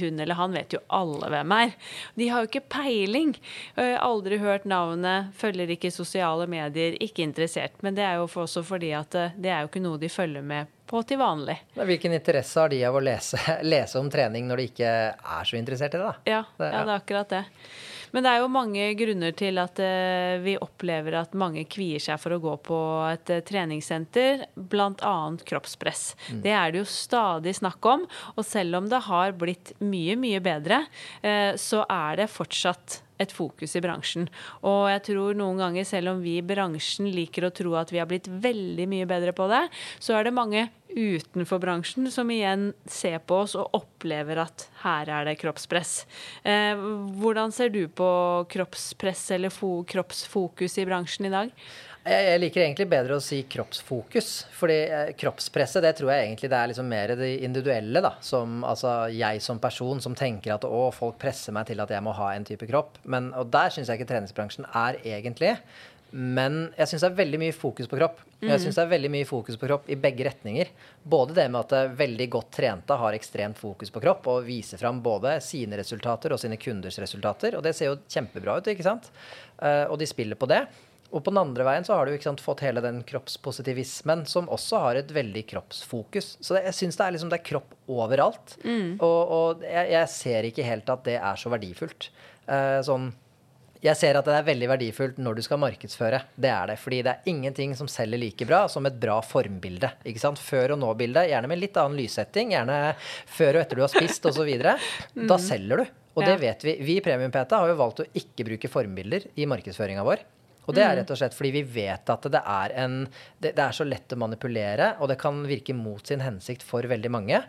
[0.00, 1.74] hun eller han vet jo alle hvem er.
[2.16, 3.34] De har jo ikke peiling.
[3.76, 7.72] Aldri hørt navnet, følger ikke sosiale medier, ikke interessert.
[7.82, 10.42] Men det er jo også fordi at øh, det er jo ikke noe de følger
[10.44, 11.56] med på til vanlig.
[11.78, 13.40] Men Hvilken interesse har de av å lese,
[13.74, 16.04] lese om trening når de ikke er så interessert i det?
[16.04, 16.14] da?
[16.28, 17.44] Ja, Det- ja, det er akkurat det.
[18.14, 22.20] Men det er jo mange grunner til at uh, vi opplever at mange kvier seg
[22.22, 22.76] for å gå på
[23.10, 25.14] et uh, treningssenter, bl.a.
[25.42, 26.04] kroppspress.
[26.30, 26.42] Mm.
[26.44, 28.04] Det er det jo stadig snakk om.
[28.36, 30.84] Og selv om det har blitt mye, mye bedre,
[31.26, 34.28] uh, så er det fortsatt et fokus i bransjen.
[34.66, 38.00] Og jeg tror noen ganger, selv om vi i bransjen liker å tro at vi
[38.02, 39.62] har blitt veldig mye bedre på det,
[40.02, 45.10] så er det mange utenfor bransjen som igjen ser på oss og opplever at her
[45.10, 46.04] er det kroppspress.
[46.46, 46.78] Eh,
[47.18, 48.10] hvordan ser du på
[48.50, 49.54] kroppspress eller
[49.90, 51.52] kroppsfokus i bransjen i dag?
[52.04, 54.44] Jeg, liker egentlig bedre å si kroppsfokus.
[54.52, 58.02] fordi eh, kroppspresset det tror jeg egentlig det er liksom mer det individuelle.
[58.04, 61.90] da, som altså Jeg som person som tenker at å, folk presser meg til at
[61.90, 63.00] jeg må ha en type kropp.
[63.08, 65.56] Men, og der syns jeg ikke treningsbransjen er egentlig.
[66.14, 68.20] Men jeg syns det er veldig mye fokus på kropp.
[68.38, 68.60] Jeg mm.
[68.62, 70.76] synes det er veldig mye fokus på kropp i begge retninger.
[71.02, 75.00] Både det med at veldig godt trente har ekstremt fokus på kropp og viser fram
[75.02, 77.56] både sine resultater og sine kunders resultater.
[77.56, 79.08] Og det ser jo kjempebra ut, ikke sant?
[79.56, 80.66] Uh, og de spiller på det.
[81.10, 84.80] Og på den andre veien så har du sant, fått hele den kroppspositivismen, som også
[84.86, 86.36] har et veldig kroppsfokus.
[86.40, 88.56] Så det, jeg syns det, liksom, det, er kropp overalt.
[88.64, 88.96] Mm.
[88.98, 92.10] Og, og jeg, jeg, ser ikke helt at det er så verdifullt.
[92.50, 93.12] Eh, sånn
[93.84, 96.22] jeg ser at det er veldig verdifullt når du skal markedsføre.
[96.40, 96.78] Det er det.
[96.80, 99.90] Fordi det er ingenting som selger like bra som et bra formbilde.
[100.08, 100.40] ikke sant?
[100.40, 102.54] Før og nå-bilde, gjerne med litt annen lyssetting.
[102.56, 102.78] Gjerne
[103.28, 104.48] før og etter du har spist osv.
[105.14, 105.26] Mm.
[105.30, 105.90] Da selger du.
[106.14, 106.72] Og det vet vi.
[106.82, 110.22] Vi i Premium-PT har jo valgt å ikke bruke formbilder i markedsføringa vår.
[110.64, 110.98] Og det er mm.
[111.00, 113.02] rett og slett fordi vi vet at det er, en,
[113.38, 116.86] det, det er så lett å manipulere, og det kan virke mot sin hensikt for
[116.88, 117.42] veldig mange.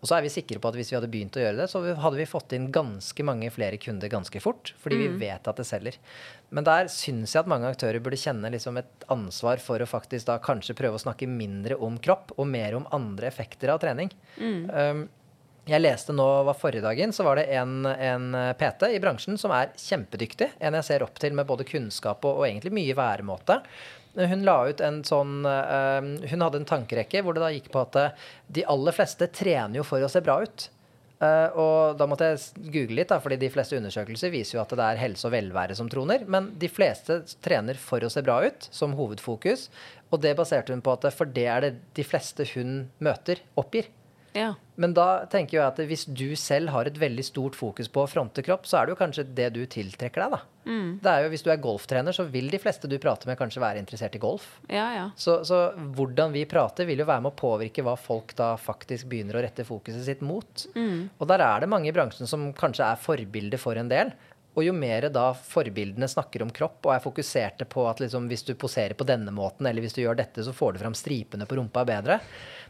[0.00, 1.82] Og så er vi sikre på at hvis vi hadde begynt å gjøre det, så
[1.84, 4.72] hadde vi fått inn ganske mange flere kunder ganske fort.
[4.80, 5.02] Fordi mm.
[5.02, 5.98] vi vet at det selger.
[6.56, 10.30] Men der syns jeg at mange aktører burde kjenne liksom et ansvar for å faktisk
[10.30, 14.12] da kanskje prøve å snakke mindre om kropp og mer om andre effekter av trening.
[14.40, 14.62] Mm.
[14.72, 15.04] Um,
[15.70, 19.52] jeg leste nå var forrige dagen, så var det en, en, PT i bransjen som
[19.54, 20.50] er kjempedyktig.
[20.58, 23.60] En jeg ser opp til med både kunnskap og, og egentlig mye væremåte.
[24.14, 27.84] Hun la ut en sånn uh, Hun hadde en tankerekke hvor det da gikk på
[27.84, 30.66] at uh, de aller fleste trener jo for å se bra ut.
[31.20, 34.72] Uh, og da måtte jeg google litt, da, fordi de fleste undersøkelser viser jo at
[34.72, 36.24] det er helse og velvære som troner.
[36.26, 39.68] Men de fleste trener for å se bra ut, som hovedfokus.
[40.10, 43.92] Og det baserte hun på at for det er det de fleste hun møter, oppgir.
[44.36, 44.54] Ja.
[44.80, 48.08] Men da tenker jeg at hvis du selv har et veldig stort fokus på å
[48.08, 50.40] fronte kropp, så er det jo kanskje det du tiltrekker deg, da.
[50.70, 50.88] Mm.
[51.02, 53.62] Det er jo, Hvis du er golftrener, så vil de fleste du prater med, kanskje
[53.62, 54.46] være interessert i golf.
[54.68, 55.06] Ja, ja.
[55.20, 55.60] Så, så,
[55.96, 59.44] hvordan vi prater, vil jo være med å påvirke hva folk da faktisk begynner å
[59.44, 60.66] rette fokuset sitt mot.
[60.76, 61.10] Mm.
[61.18, 64.14] Og der er det mange i bransjen som kanskje er forbilder for en del.
[64.58, 68.42] Og jo mer da forbildene snakker om kropp og er fokuserte på at liksom, hvis
[68.48, 71.46] du poserer på denne måten, eller hvis du gjør dette, så får du fram stripene
[71.46, 72.18] på rumpa bedre,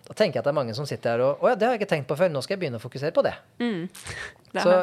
[0.06, 1.74] da tenker jeg at det er mange som sitter her og Å ja, det har
[1.74, 2.30] jeg ikke tenkt på før.
[2.32, 3.34] Nå skal jeg begynne å fokusere på det.
[3.60, 3.82] Mm.
[4.54, 4.74] det så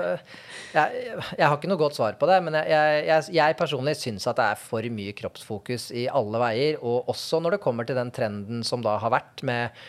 [0.73, 4.27] jeg, jeg, har ikke noe godt svar på det, men jeg, jeg, jeg personlig syns
[4.29, 6.81] at det er for mye kroppsfokus i alle veier.
[6.81, 9.81] Og også når det kommer til den trenden som da har vært med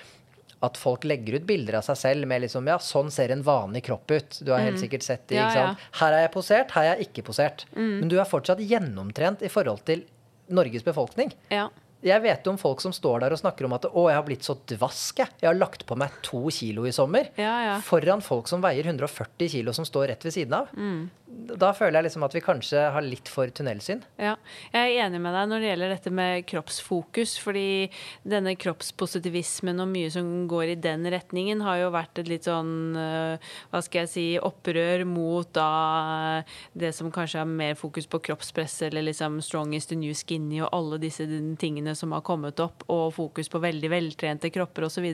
[0.64, 3.84] at folk legger ut bilder av seg selv med liksom Ja, sånn ser en vanlig
[3.86, 4.40] kropp ut.
[4.42, 4.82] Du har helt mm.
[4.82, 5.38] sikkert sett det.
[5.38, 5.90] ikke sant?
[6.00, 7.66] Her er jeg posert, her er jeg ikke posert.
[7.76, 7.92] Mm.
[8.00, 10.02] Men du er fortsatt gjennomtrent i forhold til
[10.50, 11.30] Norges befolkning.
[11.52, 11.68] Ja.
[12.04, 14.46] Jeg vet om folk som står der og snakker om at 'Å, jeg har blitt
[14.46, 15.28] så dvask, jeg.
[15.42, 17.80] Jeg har lagt på meg to kilo i sommer.' Ja, ja.
[17.82, 20.68] Foran folk som veier 140 kilo, som står rett ved siden av.
[20.76, 21.10] Mm.
[21.28, 24.00] Da føler jeg liksom at vi kanskje har litt for tunnelsyn.
[24.20, 24.34] Ja,
[24.72, 27.34] jeg er enig med deg når det gjelder dette med kroppsfokus.
[27.42, 27.88] Fordi
[28.24, 32.96] denne kroppspositivismen og mye som går i den retningen, har jo vært et litt sånn
[32.96, 36.44] øh, Hva skal jeg si opprør mot da
[36.78, 40.62] det som kanskje har mer fokus på kroppspress eller liksom strong is the new skinny
[40.62, 41.26] og alle disse
[41.60, 45.06] tingene som har kommet opp, og fokus på veldig veltrente kropper osv.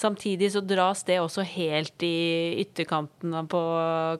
[0.00, 3.62] Samtidig så dras det også helt i ytterkanten på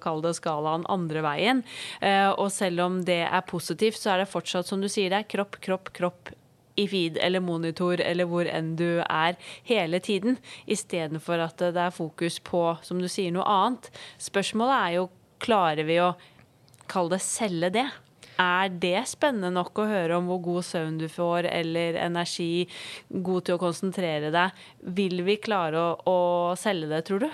[0.04, 1.64] kall det skalaen andre veien.
[2.00, 5.24] Eh, og selv om det er positivt, så er det fortsatt, som du sier, det
[5.24, 6.34] er kropp, kropp, kropp
[6.74, 9.36] i feed eller monitor eller hvor enn du er
[9.68, 13.90] hele tiden, istedenfor at det er fokus på, som du sier, noe annet.
[14.22, 15.10] Spørsmålet er jo
[15.44, 16.14] klarer vi å
[16.90, 17.86] kalle det selge det?
[18.40, 22.66] Er det spennende nok å høre om hvor god søvn du får, eller energi,
[23.08, 24.64] god til å konsentrere deg?
[24.96, 26.18] Vil vi klare å, å
[26.58, 27.28] selge det, tror du?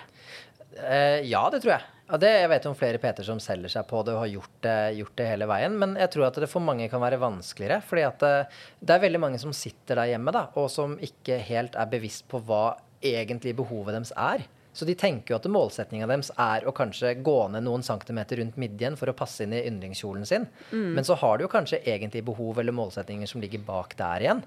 [0.76, 1.88] Eh, ja, det tror jeg.
[2.10, 4.54] Ja, det, jeg vet om flere Peter som selger seg på det og har gjort
[4.66, 5.76] det, gjort det, hele veien.
[5.78, 7.78] Men jeg tror at det for mange kan være vanskeligere.
[7.86, 10.96] fordi at det, eh, det er veldig mange som sitter der hjemme da, og som
[10.98, 14.42] ikke helt er bevisst på hva egentlig behovet deres er.
[14.72, 18.58] Så de tenker jo at målsettinga deres er å kanskje gå ned noen centimeter rundt
[18.58, 20.46] midjen for å passe inn i yndlingskjolen sin.
[20.70, 20.92] Mm.
[20.98, 24.44] Men så har du jo kanskje egentlig behov eller målsettinger som ligger bak der igjen.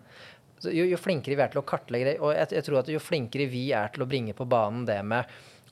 [0.63, 3.01] Jo, jo, flinkere vi er til å kartlegge det, og jeg, jeg, tror at jo
[3.03, 5.27] flinkere vi er til å bringe på banen det med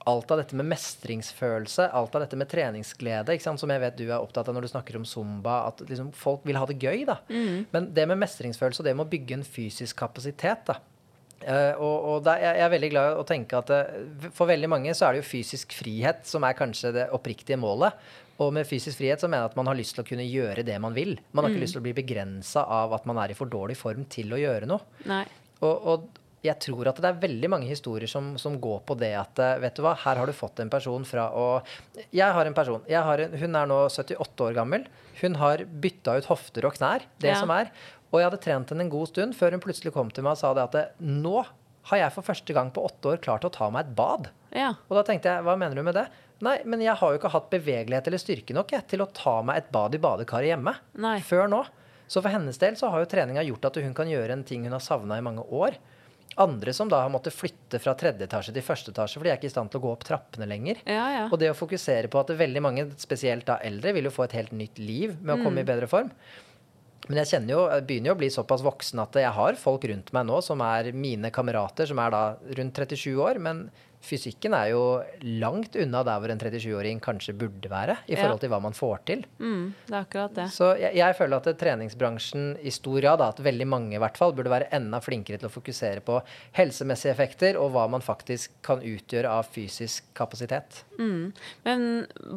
[0.10, 4.20] alt av dette med mestringsfølelse, alt av dette med treningsglede, som jeg vet du er
[4.20, 7.06] opptatt av når du snakker om zumba, at liksom folk vil ha det gøy.
[7.06, 7.20] da.
[7.30, 7.68] Mm.
[7.72, 10.80] Men det med mestringsfølelse og det med å bygge en fysisk kapasitet da,
[11.42, 14.46] Uh, og, og der, jeg, jeg er veldig glad i å tenke at uh, for
[14.46, 17.98] veldig mange så er det jo fysisk frihet som er kanskje det oppriktige målet.
[18.38, 20.62] Og med fysisk frihet så mener jeg at man har lyst til å kunne gjøre
[20.68, 21.16] det man vil.
[21.34, 21.56] Man har Mm.
[21.56, 24.30] ikke lyst til å bli begrensa av at man er i for dårlig form til
[24.34, 24.82] å gjøre noe.
[25.66, 29.12] Og, og jeg tror at det er veldig mange historier som, som går på det
[29.20, 31.46] at eh, vet du hva, her har du fått en person fra å
[32.10, 32.82] Jeg har en person.
[32.90, 34.86] Jeg har en, hun er nå 78 år gammel.
[35.22, 37.06] Hun har bytta ut hofter og knær.
[37.22, 37.40] det Ja.
[37.40, 37.70] som er.
[38.12, 40.42] Og jeg hadde trent henne en god stund før hun plutselig kom til meg og
[40.42, 41.44] sa det at eh, nå
[41.92, 44.28] har jeg for første gang på åtte år klart å ta meg et bad.
[44.54, 44.74] Ja.
[44.90, 46.08] Og da tenkte jeg, hva mener du med det?
[46.42, 49.38] Nei, men jeg har jo ikke hatt bevegelighet eller styrke nok jeg, til å ta
[49.46, 50.74] meg et bad i badekaret hjemme.
[50.98, 51.20] Nei.
[51.26, 51.62] Før nå.
[52.12, 54.66] Så for hennes del så har jo treninga gjort at hun kan gjøre en ting
[54.66, 55.78] hun har savna i mange år.
[56.40, 59.40] Andre som da har måttet flytte fra tredje etasje til første etasje fordi de er
[59.40, 60.80] ikke i stand til å gå opp trappene lenger.
[60.86, 61.26] Ja, ja.
[61.28, 64.38] Og det å fokusere på at veldig mange, spesielt da eldre, vil jo få et
[64.40, 66.14] helt nytt liv med å komme i bedre form.
[67.10, 69.88] Men jeg kjenner jo, jeg begynner jo å bli såpass voksen at jeg har folk
[69.90, 72.24] rundt meg nå som er mine kamerater, som er da
[72.60, 73.42] rundt 37 år.
[73.42, 73.66] Men
[74.02, 74.84] fysikken er jo
[75.42, 79.04] langt unna der hvor en 37-åring kanskje burde være, i forhold til hva man får
[79.08, 79.24] til.
[79.40, 80.48] Mm, det er akkurat det.
[80.54, 84.18] Så jeg, jeg føler at det, treningsbransjen i stor grad, at veldig mange i hvert
[84.20, 86.20] fall, burde være enda flinkere til å fokusere på
[86.58, 90.84] helsemessige effekter og hva man faktisk kan utgjøre av fysisk kapasitet.
[91.02, 91.32] Mm.
[91.66, 91.88] Men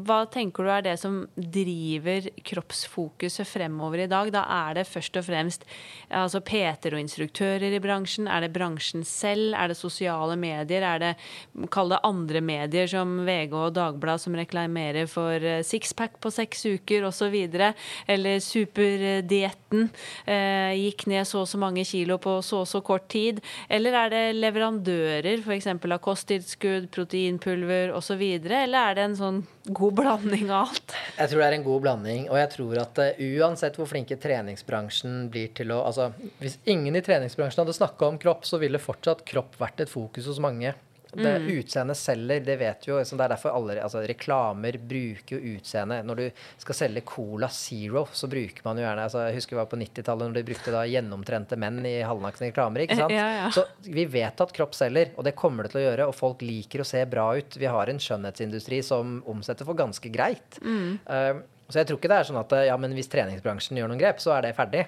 [0.07, 4.33] hva tenker du er det som driver kroppsfokuset fremover i dag?
[4.35, 5.67] Da er det først og fremst
[6.15, 8.29] altså Peter og instruktører i bransjen?
[8.29, 9.53] Er det bransjen selv?
[9.57, 10.85] Er det sosiale medier?
[10.85, 11.13] Er det
[11.71, 16.65] kall det andre medier som VG og Dagbladet som reklamerer for eh, sixpack på seks
[16.67, 17.37] uker osv.?
[18.11, 19.89] Eller superdietten
[20.27, 23.41] eh, gikk ned så og så mange kilo på så og så kort tid?
[23.69, 25.71] Eller er det leverandører f.eks.
[25.75, 28.25] av kosttilskudd, proteinpulver osv.?
[28.45, 30.97] Eller er det en sånn god blanding av alt?
[31.19, 34.19] Jeg tror det er en god blanding, og jeg tror at uh, uansett hvor flinke
[34.21, 36.09] treningsbransjen blir til å Altså,
[36.41, 40.27] hvis ingen i treningsbransjen hadde snakka om kropp, så ville fortsatt kropp vært et fokus
[40.31, 40.73] hos mange.
[41.19, 42.99] Det Utseendet selger, det vet jo.
[43.05, 46.01] Så det er derfor alle altså, reklamer bruker jo utseende.
[46.07, 46.25] Når du
[46.63, 49.81] skal selge Cola Zero, så bruker man jo gjerne altså, Jeg husker det var på
[49.83, 52.85] 90-tallet når de brukte da gjennomtrente menn i halvnakne reklamer.
[52.85, 53.15] ikke sant?
[53.15, 53.49] Ja, ja.
[53.55, 56.11] Så vi vet at kropp selger, og det kommer det til å gjøre.
[56.11, 57.59] Og folk liker å se bra ut.
[57.61, 60.61] Vi har en skjønnhetsindustri som omsetter for ganske greit.
[60.65, 61.33] Eh,
[61.71, 64.21] så jeg tror ikke det er sånn at ja, men hvis treningsbransjen gjør noen grep,
[64.21, 64.85] så er det ferdig.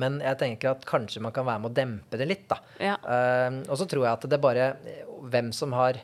[0.00, 2.60] Men jeg tenker at kanskje man kan være med å dempe det litt, da.
[2.82, 2.98] Ja.
[3.00, 4.74] Uh, og så tror jeg at det bare
[5.24, 5.98] Hvem som har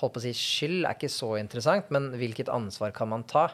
[0.00, 3.48] holdt på å si skyld, er ikke så interessant, men hvilket ansvar kan man ta?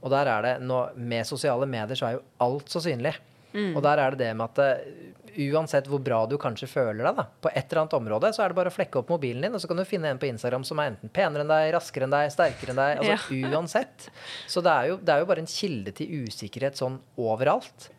[0.00, 3.16] Og der er det nå, Med sosiale medier så er jo alt så synlig.
[3.50, 7.16] Og der er det det med at eh, uansett hvor bra du kanskje føler deg,
[7.18, 9.56] da, på et eller annet område, så er det bare å flekke opp mobilen din,
[9.56, 12.06] og så kan du finne en på Instagram som er enten penere enn deg, raskere
[12.06, 13.02] enn deg, sterkere enn deg.
[13.02, 14.10] Altså uansett.
[14.50, 17.90] Så det er, jo, det er jo bare en kilde til usikkerhet sånn overalt.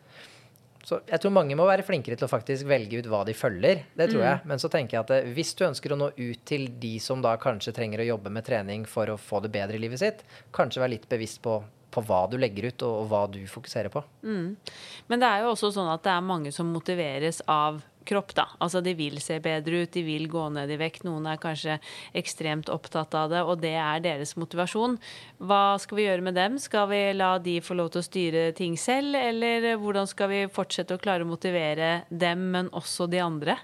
[0.82, 3.84] Så jeg tror mange må være flinkere til å faktisk velge ut hva de følger.
[3.98, 4.40] Det tror jeg.
[4.50, 7.22] Men så tenker jeg at eh, hvis du ønsker å nå ut til de som
[7.22, 10.26] da kanskje trenger å jobbe med trening for å få det bedre i livet sitt,
[10.54, 11.60] kanskje være litt bevisst på,
[11.94, 14.02] på hva du legger ut, og, og hva du fokuserer på.
[14.26, 17.78] Men det er jo også sånn at det er mange som motiveres av
[18.08, 18.46] kropp, da.
[18.62, 21.06] Altså de vil se bedre ut, de vil gå ned i vekt.
[21.06, 21.78] Noen er kanskje
[22.18, 24.98] ekstremt opptatt av det, og det er deres motivasjon.
[25.42, 26.58] Hva skal vi gjøre med dem?
[26.62, 30.44] Skal vi la de få lov til å styre ting selv, eller hvordan skal vi
[30.52, 33.58] fortsette å klare å motivere dem, men også de andre?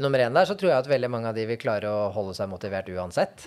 [0.00, 2.34] Nummer én der så tror jeg at veldig mange av de vil klare å holde
[2.38, 3.44] seg motivert uansett.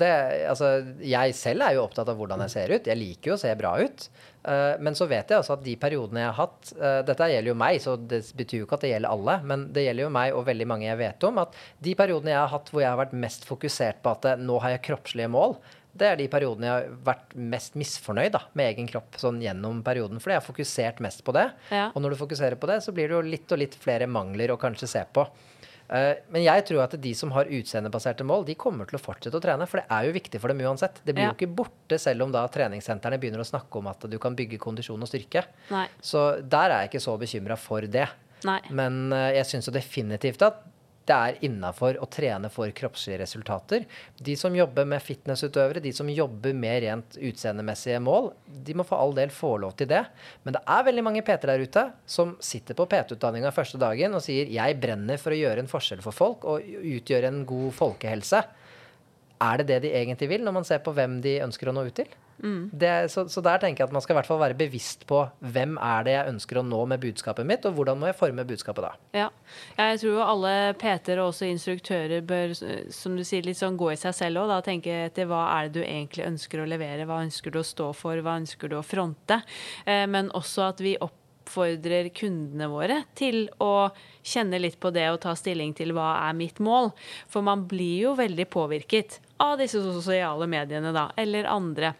[0.00, 0.12] Det,
[0.50, 0.70] altså,
[1.04, 2.88] jeg selv er jo opptatt av hvordan jeg ser ut.
[2.90, 4.08] Jeg liker jo å se bra ut.
[4.46, 7.50] Uh, men så vet jeg også at de periodene jeg har hatt uh, Dette gjelder
[7.50, 9.38] jo meg, så det betyr jo ikke at det gjelder alle.
[9.50, 11.40] Men det gjelder jo meg og veldig mange jeg vet om.
[11.42, 14.38] At de periodene jeg har hatt hvor jeg har vært mest fokusert på at eh,
[14.38, 15.58] nå har jeg kroppslige mål,
[15.96, 19.82] det er de periodene jeg har vært mest misfornøyd da, med egen kropp sånn gjennom
[19.86, 20.20] perioden.
[20.22, 21.46] Fordi jeg har fokusert mest på det.
[21.72, 21.88] Ja.
[21.88, 24.52] Og når du fokuserer på det, så blir det jo litt og litt flere mangler
[24.52, 25.24] å kanskje se på.
[25.90, 29.34] Eh, Men jeg tror at de som har utseendebaserte mål, de kommer til å fortsette
[29.38, 29.66] å trene.
[29.68, 31.00] For det er jo viktig for dem uansett.
[31.04, 31.32] Det blir Ja.
[31.32, 34.58] jo ikke borte selv om da treningssentrene begynner å snakke om at du kan bygge
[34.58, 35.44] kondisjon og styrke.
[35.70, 35.86] Nei.
[36.02, 38.08] Så der er jeg ikke så bekymra for det.
[38.44, 38.60] Nei.
[38.70, 40.62] Men eh, jeg syns jo definitivt at
[41.06, 43.84] det er innafor å trene for kroppslige resultater.
[44.18, 48.32] De som jobber med fitnessutøvere, de som jobber med rent utseendemessige mål,
[48.66, 50.02] de må for all del få lov til det.
[50.42, 54.24] Men det er veldig mange PT-er der ute som sitter på PT-utdanninga første dagen og
[54.26, 58.44] sier 'jeg brenner for å gjøre en forskjell for folk og utgjøre en god folkehelse'.
[59.40, 61.86] Er det det de egentlig vil, når man ser på hvem de ønsker å nå
[61.86, 62.08] ut til?
[62.42, 62.70] Mm.
[62.72, 65.22] Det, så, så, der tenker jeg at man skal i hvert fall være bevisst på
[65.40, 68.46] hvem er det jeg ønsker å nå med budskapet mitt, og hvordan må jeg forme
[68.48, 68.92] budskapet da.
[69.16, 69.28] Ja,
[69.78, 72.54] jeg tror jo alle PT-er og også instruktører bør,
[72.92, 75.68] som du sier, litt sånn gå i seg selv og da tenke etter hva er
[75.68, 78.80] det du egentlig ønsker å levere, hva ønsker du å stå for, hva ønsker du
[78.80, 79.40] å fronte,
[79.86, 83.88] eh, men også at vi oppfordrer kundene våre til å
[84.26, 86.90] kjenne litt på det og ta stilling til hva er mitt mål.
[87.30, 91.94] For man blir jo veldig påvirket av disse sosiale mediene, da, eller andre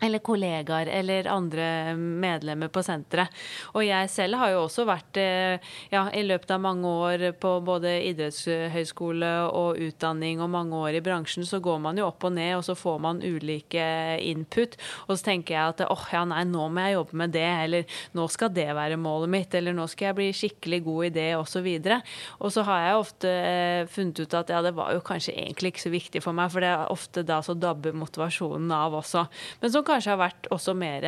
[0.00, 3.32] eller kollegaer eller andre medlemmer på senteret.
[3.74, 7.52] Og jeg selv har jo også vært eh, ja, i løpet av mange år på
[7.64, 12.34] både idrettshøyskole og utdanning og mange år i bransjen, så går man jo opp og
[12.36, 13.86] ned, og så får man ulike
[14.20, 14.76] input.
[15.06, 17.98] Og så tenker jeg at åh, ja nei, nå må jeg jobbe med det, eller
[18.16, 21.28] nå skal det være målet mitt, eller nå skal jeg bli skikkelig god i det,
[21.40, 21.70] osv.
[21.72, 22.12] Og,
[22.44, 25.72] og så har jeg ofte eh, funnet ut at ja, det var jo kanskje egentlig
[25.72, 29.24] ikke så viktig for meg, for det er ofte da så dabber motivasjonen av også.
[29.62, 31.02] Men så kanskje har vært også mer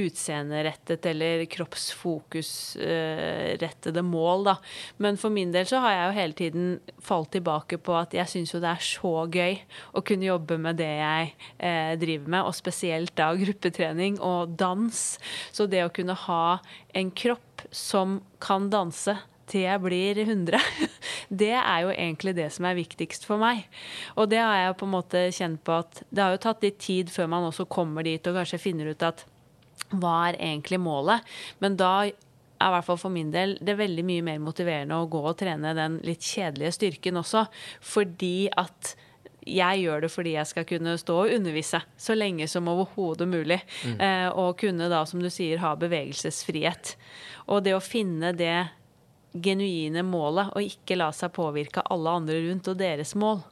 [0.00, 4.54] utseenderettet eller kroppsfokusrettede mål, da.
[5.02, 6.64] Men for min del så har jeg jo hele tiden
[7.04, 9.54] falt tilbake på at jeg syns jo det er så gøy
[9.96, 11.24] å kunne jobbe med det jeg
[11.58, 14.98] eh, driver med, og spesielt da gruppetrening og dans.
[15.52, 16.46] Så det å kunne ha
[16.96, 19.14] en kropp som kan danse
[19.50, 20.60] til jeg blir 100.
[21.42, 23.66] Det er jo egentlig det som er viktigst for meg.
[24.18, 26.80] Og det har jeg på en måte kjent på at det har jo tatt litt
[26.82, 29.22] tid før man også kommer dit og kanskje finner ut at
[29.90, 31.26] hva er egentlig målet?
[31.62, 34.98] Men da er i hvert fall for min del det er veldig mye mer motiverende
[34.98, 37.46] å gå og trene den litt kjedelige styrken også.
[37.92, 38.94] Fordi at
[39.46, 43.60] jeg gjør det fordi jeg skal kunne stå og undervise så lenge som overhodet mulig.
[43.86, 43.96] Mm.
[44.04, 46.94] Eh, og kunne da, som du sier, ha bevegelsesfrihet.
[47.48, 48.68] Og det å finne det
[49.32, 53.42] genuine målet, og ikke la seg påvirke av alle andre rundt og deres mål.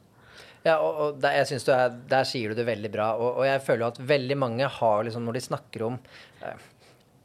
[0.65, 3.13] Ja, og, og der, jeg synes du er, der sier du det veldig bra.
[3.19, 5.95] Og, og jeg føler jo at veldig mange har, liksom, når de snakker om
[6.43, 6.65] eh,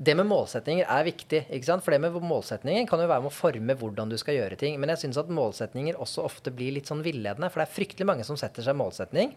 [0.06, 1.40] Det med målsetninger er viktig.
[1.50, 1.84] ikke sant?
[1.84, 4.78] For det med målsetninger kan jo være med å forme hvordan du skal gjøre ting.
[4.78, 7.50] Men jeg syns at målsetninger også ofte blir litt sånn villedende.
[7.50, 9.34] For det er fryktelig mange som setter seg målsetning,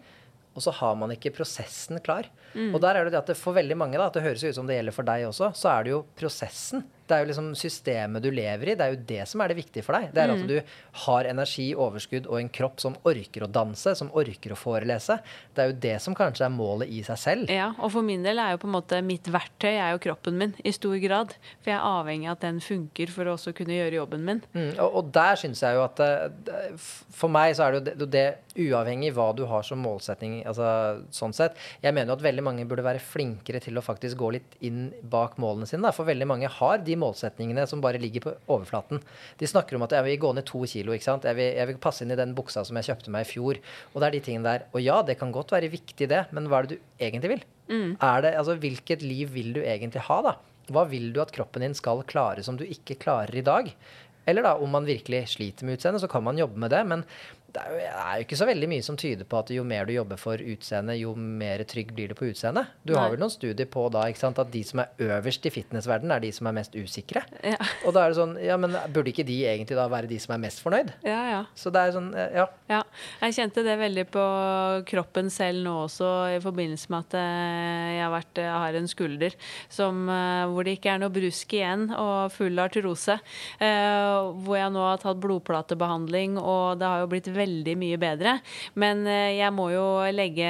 [0.54, 2.26] og så har man ikke prosessen klar.
[2.54, 2.70] Mm.
[2.72, 4.66] Og der er det at det for veldig mange, da, at det høres ut som
[4.66, 8.24] det gjelder for deg også, så er det jo prosessen det er jo liksom systemet
[8.24, 8.76] du lever i.
[8.78, 10.10] Det er jo det som er det viktige for deg.
[10.14, 10.42] Det er mm.
[10.42, 14.58] at du har energi, overskudd og en kropp som orker å danse, som orker å
[14.58, 15.18] forelese.
[15.54, 17.52] Det er jo det som kanskje er målet i seg selv.
[17.52, 20.38] Ja, og for min del er jo på en måte mitt verktøy er jo kroppen
[20.40, 21.34] min i stor grad.
[21.62, 24.42] For jeg er avhengig av at den funker for å også kunne gjøre jobben min.
[24.52, 27.86] Mm, og, og, der syns jeg jo at eh, For meg så er det jo
[27.88, 28.26] det, det,
[28.58, 30.68] uavhengig hva du har som målsetting, altså
[31.14, 31.58] sånn sett.
[31.82, 34.88] Jeg mener jo at veldig mange burde være flinkere til å faktisk gå litt inn
[35.02, 35.84] bak målene sine.
[35.86, 35.94] Da.
[35.94, 39.02] For veldig mange har de målsetningene som bare ligger på overflaten.
[39.40, 40.94] De snakker om at jeg vil gå ned to kilo.
[40.94, 41.28] ikke sant?
[41.28, 43.62] Jeg vil, jeg vil, passe inn i den buksa som jeg kjøpte meg i fjor.
[43.92, 44.66] Og det er de tingene der.
[44.72, 47.46] Og ja, det kan godt være viktig, det, men hva er det du egentlig vil?
[47.68, 47.90] Mm.
[47.94, 50.36] Er det, altså, hvilket liv vil du egentlig ha, da?
[50.68, 53.70] Hva vil du at kroppen din skal klare som du ikke klarer i dag?
[54.28, 56.82] Eller da, om man virkelig sliter med utseendet, så kan man jobbe med det.
[56.84, 57.04] Men
[57.48, 59.62] det er, jo, det er, jo, ikke så veldig mye som tyder på at jo
[59.64, 62.74] mer du jobber for utseendet, jo mer trygg blir du på utseendet.
[62.84, 63.00] Du Nei.
[63.00, 66.20] har vel noen studier på da sant, at de som er øverst i fitnessverdenen, er
[66.26, 67.22] de som er mest usikre.
[67.40, 67.56] Ja.
[67.88, 70.34] Og da er det sånn Ja, men burde ikke de egentlig da være de som
[70.36, 70.92] er mest fornøyd?
[71.06, 71.40] Ja, ja.
[71.56, 72.44] Så det er sånn, eh, ja.
[72.68, 72.82] ja.
[73.24, 74.26] Jeg kjente det veldig på
[74.92, 78.92] kroppen selv nå også, i forbindelse med at eh, jeg har, vært, jeg har en
[78.92, 79.38] skulder
[79.72, 83.18] som, eh, hvor det ikke er noe brusk igjen, og full arterose.
[83.58, 88.38] Hvor jeg nå har tatt blodplatebehandling, og det har jo blitt veldig mye bedre.
[88.78, 89.84] Men eh, jeg må jo
[90.14, 90.48] legge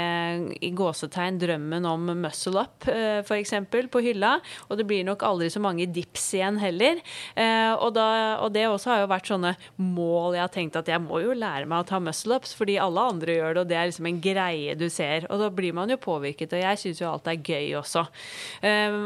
[0.64, 3.55] i gåsetegn drømmen om muscle up, uh, f.eks.,
[3.93, 4.39] på hylla.
[4.68, 7.01] Og det blir nok aldri så mange dips igjen heller.
[7.34, 8.09] Eh, og, da,
[8.43, 11.36] og, det også har jo vært sånne mål jeg har tenkt at jeg må jo
[11.36, 14.11] lære meg å ta muscle ups, fordi alle andre gjør det, og det er liksom
[14.11, 15.28] en greie du ser.
[15.32, 18.05] Og da blir man jo påvirket, og jeg syns jo alt er gøy også.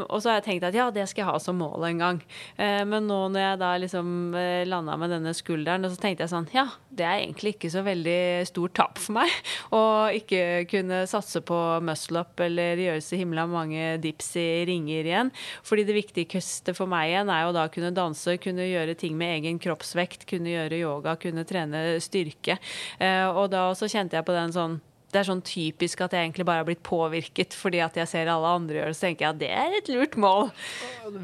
[0.07, 2.21] og så har jeg tenkt at ja, det skal jeg ha som mål en gang.
[2.57, 4.35] men nå når jeg da liksom
[4.69, 8.45] landa med denne skulderen, så tenkte jeg sånn ja, det er egentlig ikke så veldig
[8.49, 9.33] stort tap for meg
[9.75, 9.81] å
[10.15, 15.33] ikke kunne satse på muscle up eller gjøre så himla mange dips i ringer igjen.
[15.65, 19.17] Fordi det viktigste for meg igjen er jo da å kunne danse, kunne gjøre ting
[19.19, 22.59] med egen kroppsvekt, kunne gjøre yoga, kunne trene styrke.
[22.99, 24.81] Eh, og da også kjente jeg på den sånn
[25.13, 28.31] det er sånn typisk at jeg egentlig bare har blitt påvirket fordi at jeg ser
[28.33, 28.97] alle andre gjøre det.
[28.97, 30.49] Så tenker jeg at det er et lurt mål.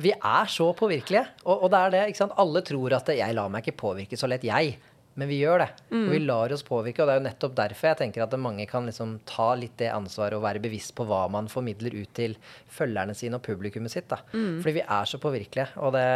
[0.05, 1.25] Vi er så påvirkelige.
[1.47, 2.03] Og, og det er det.
[2.11, 2.37] ikke sant?
[2.37, 4.77] Alle tror at jeg lar meg ikke påvirke så lett, jeg.
[5.19, 5.69] Men vi gjør det.
[5.91, 6.03] Mm.
[6.05, 7.03] Og vi lar oss påvirke.
[7.03, 9.91] Og det er jo nettopp derfor jeg tenker at mange kan liksom ta litt det
[9.91, 12.37] ansvaret og være bevisst på hva man formidler ut til
[12.71, 14.07] følgerne sine og publikummet sitt.
[14.11, 14.21] da.
[14.31, 14.61] Mm.
[14.63, 15.67] Fordi vi er så påvirkelige.
[15.83, 16.07] Og det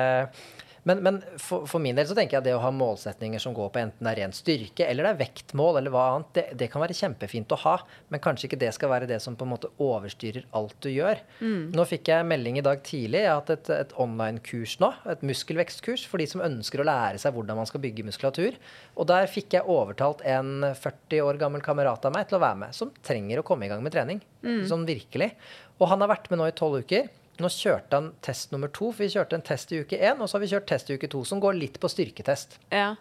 [0.83, 3.55] Men, men for, for, min del så tenker jeg at det å ha målsetninger som
[3.55, 6.45] går på enten det er ren styrke eller det er vektmål eller hva annet, det,
[6.59, 7.75] det, kan være kjempefint å ha.
[8.11, 11.21] Men kanskje ikke det skal være det som på en måte overstyrer alt du gjør.
[11.39, 11.71] Mm.
[11.75, 13.23] Nå fikk jeg melding i dag tidlig.
[13.23, 14.91] Jeg har hatt et, et online-kurs nå.
[15.15, 18.59] Et muskelvekstkurs for de som ønsker å lære seg hvordan man skal bygge muskulatur.
[18.97, 22.63] Og der fikk jeg overtalt en 40 år gammel kamerat av meg til å være
[22.65, 24.23] med, som trenger å komme i gang med trening.
[24.43, 24.63] Mm.
[24.67, 25.31] Sånn virkelig.
[25.79, 27.07] Og han har vært med nå i tolv uker.
[27.41, 30.29] Nå kjørte han test nummer to, for vi kjørte en test i uke én, og
[30.29, 32.59] så har vi kjørt test i uke to, som går litt på styrketest.
[32.69, 32.93] Ja.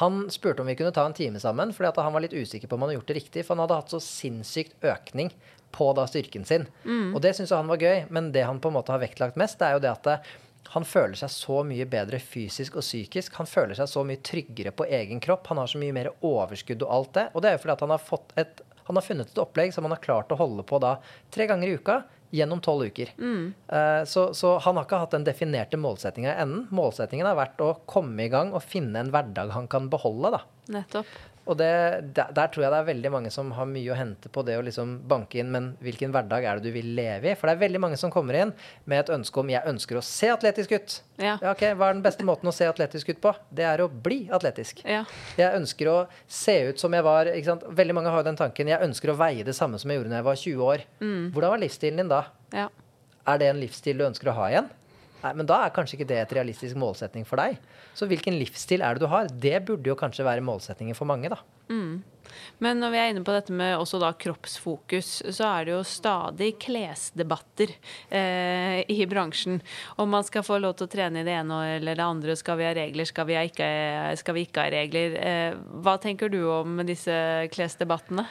[0.00, 2.74] Han spurte om vi kunne ta en time sammen, fordi han var litt usikker på
[2.74, 3.44] om han hadde gjort det riktig.
[3.44, 5.30] For han hadde hatt så sinnssykt økning
[5.74, 6.66] på da styrken sin.
[6.84, 7.14] Mm.
[7.14, 9.60] Og det syns han var gøy, men det han på en måte har vektlagt mest,
[9.60, 10.18] det er jo det at det,
[10.74, 13.38] han føler seg så mye bedre fysisk og psykisk.
[13.40, 15.46] Han føler seg så mye tryggere på egen kropp.
[15.48, 17.26] Han har så mye mer overskudd og alt det.
[17.32, 19.72] Og det er jo fordi at han har, fått et, han har funnet et opplegg
[19.72, 20.98] som han har klart å holde på da
[21.32, 22.02] tre ganger i uka
[22.34, 23.14] gjennom tolv uker.
[23.18, 23.54] Mm.
[23.72, 26.66] Uh, så, så, han har ikke hatt den definerte målsettinga i enden.
[26.74, 30.36] Målsettingen har vært å komme i gang og finne en hverdag han kan beholde.
[30.36, 30.42] da.
[30.78, 31.12] Nettopp.
[31.48, 31.68] Og det,
[32.16, 34.58] der, der, tror jeg det er veldig mange som har mye å hente på det
[34.58, 37.36] å liksom banke inn Men hvilken hverdag er det du vil leve i?
[37.38, 38.52] For det er veldig mange som kommer inn
[38.84, 40.96] med et ønske om jeg ønsker å se atletisk ut.
[41.16, 41.36] Ja.
[41.40, 43.32] ja ok, Hva er den beste måten å se atletisk ut på?
[43.48, 44.82] Det er å bli atletisk.
[44.84, 45.04] Ja.
[45.40, 47.32] Jeg ønsker å se ut som jeg var?
[47.80, 50.12] Veldig mange har jo den tanken jeg ønsker å veie det samme som jeg gjorde
[50.12, 50.84] da jeg var 20 år.
[51.00, 51.24] Mm.
[51.32, 52.24] Hvordan var livsstilen din da?
[52.52, 52.68] Ja.
[53.28, 54.68] Er det en livsstil du ønsker å ha igjen?
[55.22, 57.58] Nei, men da er kanskje ikke det et realistisk målsetning for deg.
[57.98, 59.30] Så hvilken livsstil er det du har?
[59.32, 61.40] Det burde jo kanskje være målsetningen for mange, da.
[61.68, 61.98] Mm.
[62.62, 65.80] Men når vi er inne på dette med også da kroppsfokus, så er det jo
[65.86, 67.72] stadig klesdebatter
[68.14, 69.58] eh, i bransjen.
[69.98, 72.60] Om man skal få lov til å trene i det ene eller det andre, skal
[72.60, 73.70] vi ha regler, skal vi ikke,
[74.20, 75.18] skal vi ikke ha regler.
[75.18, 77.18] Eh, hva tenker du om disse
[77.54, 78.28] klesdebattene?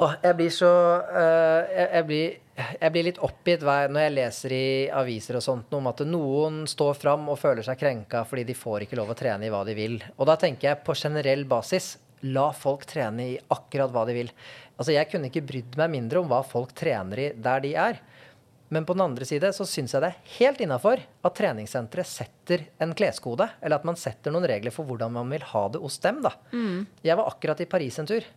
[0.00, 0.68] Åh, jeg blir så
[1.12, 2.36] uh, jeg, jeg, blir,
[2.80, 6.98] jeg, blir, litt oppgitt når jeg leser i aviser og sånt om at noen står
[6.98, 9.74] fram og føler seg krenka fordi de får ikke lov å trene i hva de
[9.78, 9.98] vil.
[10.18, 11.94] Og da tenker jeg på generell basis
[12.28, 14.32] la folk trene i akkurat hva de vil.
[14.76, 18.00] Altså Jeg kunne ikke brydd meg mindre om hva folk trener i der de er.
[18.70, 22.68] Men på den andre side så syns jeg det er helt innafor at treningssenteret setter
[22.78, 25.98] en kleskode, eller at man setter noen regler for hvordan man vil ha det hos
[26.04, 26.20] dem.
[26.22, 26.36] da.
[26.54, 26.86] Mm.
[27.02, 28.28] Jeg var akkurat i Paris en tur.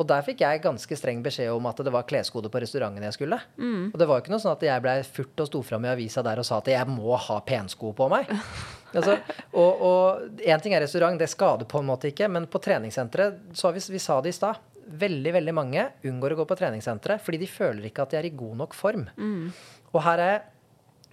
[0.00, 3.18] Og der fikk jeg ganske streng beskjed om at det var kleskode på restauranten jeg
[3.18, 3.36] skulle.
[3.60, 3.90] Mm.
[3.92, 5.90] Og det var jo ikke noe sånn at jeg blei furt og sto fram i
[5.92, 8.30] avisa der og sa at jeg må ha pensko på meg.
[8.96, 9.18] altså,
[9.52, 13.74] og én ting er restaurant, det skader på en måte ikke, men på treningssenteret, så
[13.76, 17.38] vi, vi sa det i stad, veldig veldig mange unngår å gå på treningssenteret fordi
[17.44, 19.04] de føler ikke at de er i god nok form.
[19.20, 19.52] Mm.
[19.92, 20.40] Og her er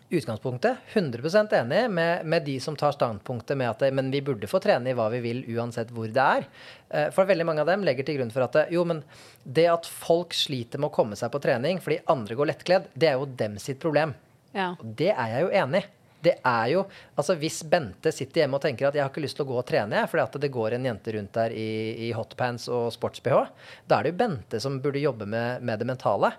[0.09, 4.59] utgangspunktet 100 enig med, med, de som tar standpunktet med at men vi burde få
[4.63, 6.47] trene i hva vi vil uansett hvor det er.
[6.89, 9.03] Eh, for veldig mange av dem legger til grunn for at jo, men
[9.43, 13.11] det at folk sliter med å komme seg på trening fordi andre går lettkledd, det
[13.11, 14.15] er jo dem sitt problem.
[14.55, 14.73] Ja.
[14.79, 15.91] Og det er jeg jo enig i.
[16.27, 16.79] Det er jo,
[17.13, 19.59] altså Hvis Bente sitter hjemme og tenker at jeg har ikke lyst til å gå
[19.59, 21.69] og trene fordi at det går en jente rundt der i,
[22.07, 23.43] i hotpants og sports-BH,
[23.87, 26.33] da er det jo Bente som burde jobbe med, med det mentale.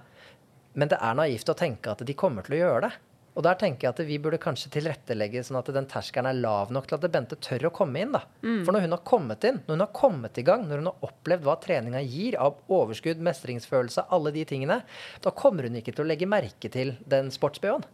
[0.74, 2.92] Men det er naivt å tenke at de kommer til å gjøre det.
[3.38, 6.72] Og der tenker jeg at vi burde kanskje tilrettelegge sånn at den terskelen er lav
[6.74, 8.10] nok til at Bente tør å komme inn.
[8.16, 8.24] da.
[8.42, 8.64] Mm.
[8.66, 11.06] For når hun har kommet inn, når hun har kommet i gang, når hun har
[11.06, 14.80] opplevd hva treninga gir av overskudd, mestringsfølelse, alle de tingene,
[15.22, 17.86] da kommer hun ikke til å legge merke til den sports-BH-en.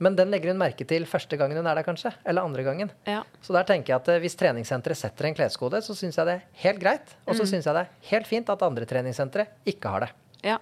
[0.00, 2.10] Men den legger hun merke til første gangen hun er der, kanskje.
[2.24, 2.90] Eller andre gangen.
[3.06, 3.20] Ja.
[3.44, 6.38] Så der tenker jeg at eh, hvis treningssenteret setter en kleskode, så syns jeg det
[6.38, 7.14] er helt greit.
[7.26, 7.50] Og så mm.
[7.52, 10.10] syns jeg det er helt fint at andre treningssentre ikke har det.
[10.46, 10.58] Ja,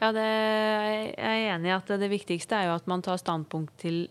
[0.00, 3.76] ja det, jeg er enig i at det viktigste er jo at man tar standpunkt
[3.82, 4.08] til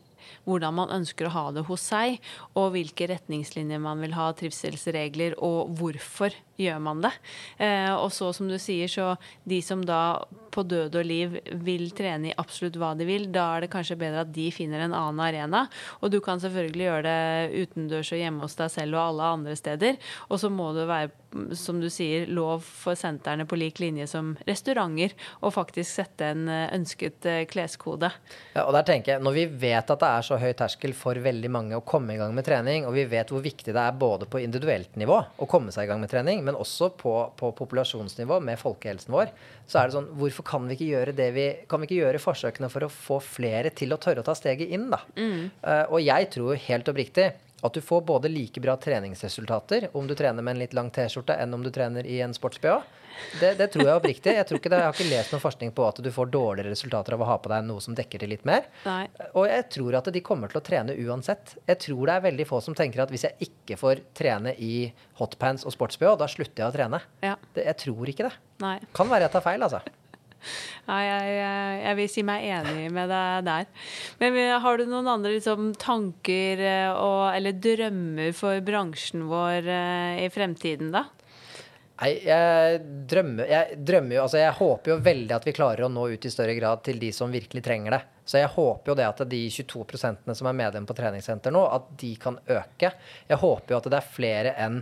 [0.47, 2.19] hvordan man ønsker å ha det hos seg,
[2.57, 7.13] og hvilke retningslinjer man vil ha, trivselsregler, og hvorfor gjør man det.
[7.63, 9.13] Eh, og så, som du sier, så
[9.47, 10.19] de som da
[10.53, 13.99] på død og liv vil trene i absolutt hva de vil, da er det kanskje
[13.99, 15.65] bedre at de finner en annen arena.
[16.01, 19.55] Og du kan selvfølgelig gjøre det utendørs og hjemme hos deg selv og alle andre
[19.59, 19.99] steder.
[20.27, 21.13] Og så må du være,
[21.53, 25.13] som du sier, lov for sentrene på lik linje som restauranter
[25.45, 28.11] å faktisk sette en eh, ønsket eh, kleskode.
[28.55, 31.19] Ja, og der tenker jeg, Når vi vet at det er så høy terskel for
[31.21, 33.99] veldig mange å komme i gang med trening, og vi vet hvor viktig det er
[33.99, 37.51] både på individuelt nivå å komme seg i gang med trening, men også på, på,
[37.59, 39.33] populasjonsnivå med folkehelsen vår,
[39.69, 42.21] så er det sånn Hvorfor kan vi ikke gjøre det vi Kan vi ikke gjøre
[42.23, 45.03] forsøkene for å få flere til å tørre å ta steget inn, da?
[45.19, 45.51] Mm.
[45.61, 47.27] Uh, og jeg tror helt oppriktig
[47.61, 51.35] at du får både like bra treningsresultater om du trener med en litt lang T-skjorte,
[51.35, 52.79] enn om du trener i en sports-BH.
[53.39, 54.33] Det, det, tror jeg oppriktig.
[54.37, 56.71] Jeg, tror ikke det, jeg har ikke lest noen forskning på at du får dårligere
[56.71, 58.69] resultater av å ha på deg noe som dekker til litt mer.
[58.85, 59.03] Nei.
[59.33, 61.57] Og jeg tror at de kommer til å trene uansett.
[61.67, 64.89] Jeg tror det er veldig få som tenker at hvis jeg ikke får trene i
[65.19, 67.01] hotpants og sports-BH, da slutter jeg å trene.
[67.25, 67.35] Ja.
[67.55, 68.35] Det, jeg tror ikke det.
[68.63, 68.77] Nei.
[68.95, 69.83] Kan være jeg tar feil, altså.
[70.87, 71.37] Ja, jeg,
[71.83, 73.69] jeg, vil si meg enig med deg der.
[74.21, 80.25] Men har du noen andre liksom, tanker eh, og, eller drømmer for bransjen vår eh,
[80.25, 81.05] i fremtiden, da?
[81.99, 82.79] Nei, jeg
[83.11, 86.25] drømmer, jeg drømmer jo Altså, jeg håper jo veldig at vi klarer å nå ut
[86.25, 88.01] i større grad til de som virkelig trenger det.
[88.29, 91.91] Så jeg håper jo det at de 22% som er medlem på treningssenter nå, at
[91.99, 92.93] de kan øke.
[93.27, 94.79] Jeg håper jo at det er flere enn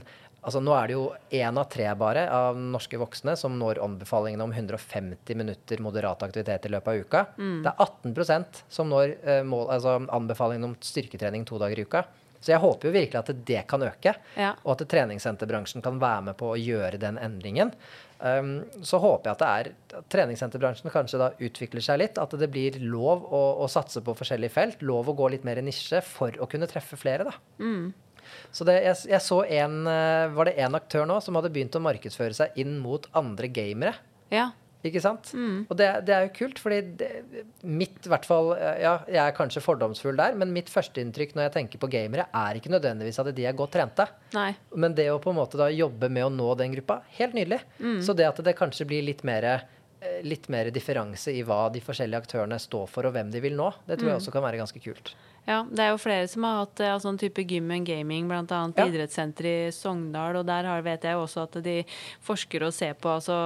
[0.48, 4.46] Altså Nå er det jo én av tre bare av norske voksne som når anbefalingene
[4.46, 7.24] om 150 minutter moderat aktivitet i løpet av uka.
[7.36, 7.58] Mm.
[7.66, 12.06] Det er 18% som når eh, mål, altså anbefalingen om styrketrening to dager i uka.
[12.40, 14.54] Så jeg håper jo virkelig at det kan øke, ja.
[14.64, 17.74] og at treningssenterbransjen kan være med på å gjøre den endringen.
[18.22, 22.22] Um, så håper jeg at det er at treningssenterbransjen kanskje da utvikler seg litt.
[22.22, 24.86] At det blir lov å, å satse på forskjellige felt.
[24.86, 27.36] Lov å gå litt mer i nisje for å kunne treffe flere, da.
[27.60, 27.90] Mm.
[28.56, 31.76] Så det, jeg, jeg, så en eh, Var det én aktør nå som hadde begynt
[31.78, 33.98] å markedsføre seg inn mot andre gamere?
[34.34, 34.52] Ja.
[34.86, 35.32] Ikke sant?
[35.36, 35.66] Mm.
[35.66, 37.10] Og det, det, er jo kult, fordi det,
[37.66, 41.82] mitt hvert fall Ja, jeg er kanskje fordomsfull der, men mitt førsteinntrykk når jeg tenker
[41.82, 44.08] på gamere, er ikke nødvendigvis at de er godt trente.
[44.36, 44.52] Nei.
[44.76, 47.64] Men det å på en måte da jobbe med å nå den gruppa, helt nydelig.
[47.82, 48.00] Mm.
[48.06, 51.82] Så det at det kanskje blir litt mer eh, litt mer differanse i hva de
[51.84, 53.72] forskjellige aktørene står for, og hvem de vil nå.
[53.88, 54.22] Det tror jeg mm.
[54.22, 55.16] også kan være ganske kult.
[55.48, 58.44] Ja, det er jo flere som har hatt ja, sånn type gym and gaming, bl.a.
[58.76, 58.84] Ja.
[58.84, 60.36] idrettssenteret i Sogndal.
[60.42, 61.78] Og der har, vet jeg også at de
[62.28, 63.38] forsker og ser på altså,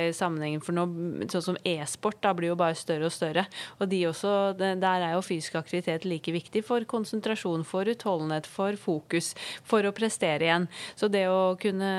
[0.00, 3.44] i sammenhengen for noe sånn som e-sport da blir jo bare større og større.
[3.76, 8.80] Og de også, der er jo fysisk aktivitet like viktig for konsentrasjon, for utholdenhet, for
[8.80, 10.70] fokus, for å prestere igjen.
[10.96, 11.92] Så det å kunne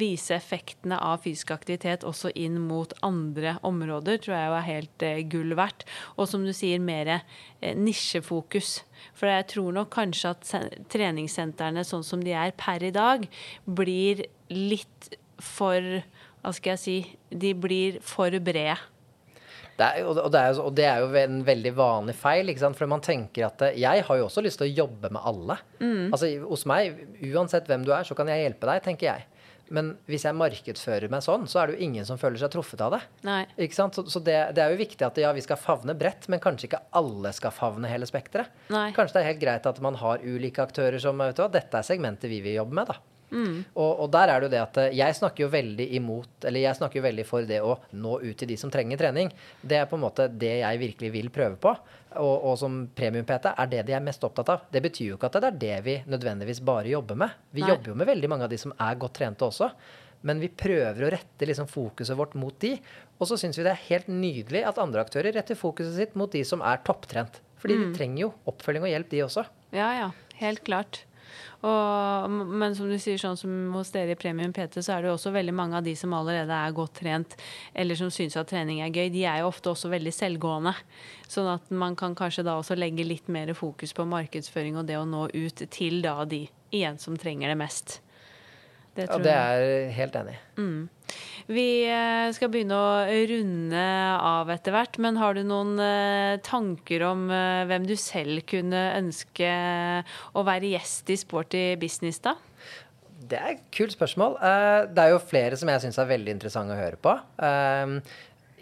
[0.00, 5.04] vise effektene av fysisk aktivitet også inn mot andre områder, tror jeg jo er helt
[5.04, 5.84] eh, gull verdt.
[6.16, 8.82] Og som du sier, mer eh, nisje nisjefokus.
[9.14, 10.54] For jeg tror nok kanskje at
[10.92, 13.26] treningssentrene sånn som de er per i dag,
[13.64, 16.02] blir litt for
[16.44, 16.96] Hva skal jeg si
[17.30, 18.76] De blir for brede.
[19.74, 22.52] Det er, og, det er, og, det er, jo en veldig vanlig feil.
[22.62, 25.56] For man tenker at Jeg har jo også lyst til å jobbe med alle.
[25.80, 26.12] Mm.
[26.12, 27.00] Altså Hos meg,
[27.32, 29.26] uansett hvem du er, så kan jeg hjelpe deg, tenker jeg.
[29.72, 32.82] Men hvis jeg markedsfører meg sånn, så er det jo ingen som føler seg truffet
[32.84, 33.00] av det.
[33.72, 36.68] Så, så det, det, er jo viktig at ja, vi skal favne bredt, men kanskje
[36.68, 38.52] ikke alle skal favne hele spekteret.
[38.96, 41.80] Kanskje det er helt greit at man har ulike aktører som vet du hva, dette
[41.80, 42.92] er segmentet vi vil jobbe med.
[42.92, 43.00] da.
[43.34, 43.56] Mm.
[43.74, 46.62] Og, og, der er det jo det at eh, jeg snakker jo veldig imot Eller
[46.62, 49.32] jeg snakker jo veldig for det å nå ut til de som trenger trening.
[49.60, 51.74] Det er på en måte det jeg virkelig vil prøve på.
[52.22, 54.68] Og, og som premium-PT er det de er mest opptatt av.
[54.70, 57.34] Det betyr jo ikke at det er det vi nødvendigvis bare jobber med.
[57.50, 57.72] Vi Nei.
[57.72, 59.72] jobber jo med veldig mange av de som er godt trente også.
[60.24, 62.76] Men vi prøver å rette liksom fokuset vårt mot de.
[63.18, 66.30] Og så syns vi det er helt nydelig at andre aktører retter fokuset sitt mot
[66.32, 67.42] de som er topptrent.
[67.60, 67.82] Fordi mm.
[67.82, 69.44] de trenger jo oppfølging og hjelp, de også.
[69.74, 70.08] Ja, ja.
[70.40, 71.02] Helt klart.
[71.64, 75.08] Og, men som du sier, sånn som hos dere i Premium PT, så er det
[75.08, 77.36] jo også veldig mange av de som allerede er godt trent,
[77.72, 80.74] eller som syns at trening er gøy, de er jo ofte også veldig selvgående.
[81.30, 85.00] Sånn at man kan kanskje da også legge litt mer fokus på markedsføring og det
[85.00, 86.44] å nå ut til da de
[86.74, 88.00] igjen som trenger det mest.
[88.94, 90.42] Det ja, det er jeg helt enig i.
[90.60, 90.82] Mm.
[91.50, 92.92] Vi eh, skal begynne å
[93.28, 93.84] runde
[94.16, 98.84] av etter hvert, men har du noen eh, tanker om eh, hvem du selv kunne
[98.96, 99.50] ønske
[100.32, 102.36] å være gjest i Sporty business, da?
[103.24, 104.34] Det er et kult spørsmål.
[104.92, 107.14] Det er jo flere som jeg syns er veldig interessante å høre på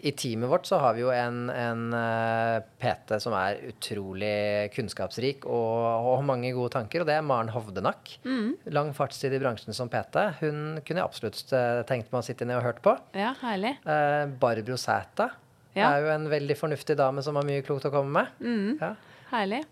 [0.03, 5.45] i teamet vårt så har vi jo en, en eh, PT som er utrolig kunnskapsrik
[5.47, 5.77] og,
[6.09, 8.17] har mange gode tanker, og det er Maren Hovdenak.
[8.27, 8.57] Mm.
[8.75, 10.19] Lang fartstid i bransjen som PT.
[10.41, 12.97] Hun kunne jeg absolutt uh, tenkt meg å sitte ned og hørt på.
[13.15, 13.77] Ja, herlig.
[13.87, 15.29] Eh, Barbro Sæta
[15.77, 15.93] ja.
[15.93, 18.43] er jo en veldig fornuftig dame som har mye klokt å komme med.
[18.43, 18.83] Mm.
[18.83, 18.91] Ja.
[19.37, 19.63] Herlig.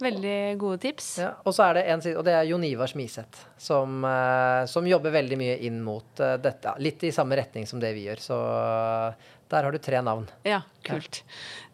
[0.00, 1.10] Veldig gode tips.
[1.20, 3.98] Ja, og så er det en og det er Jon Ivar Smiseth, som,
[4.72, 6.72] som, jobber veldig mye inn mot dette.
[6.80, 8.22] Litt i samme retning som det vi gjør.
[8.24, 8.38] Så
[9.50, 10.28] der har du tre navn.
[10.46, 11.22] Ja, kult.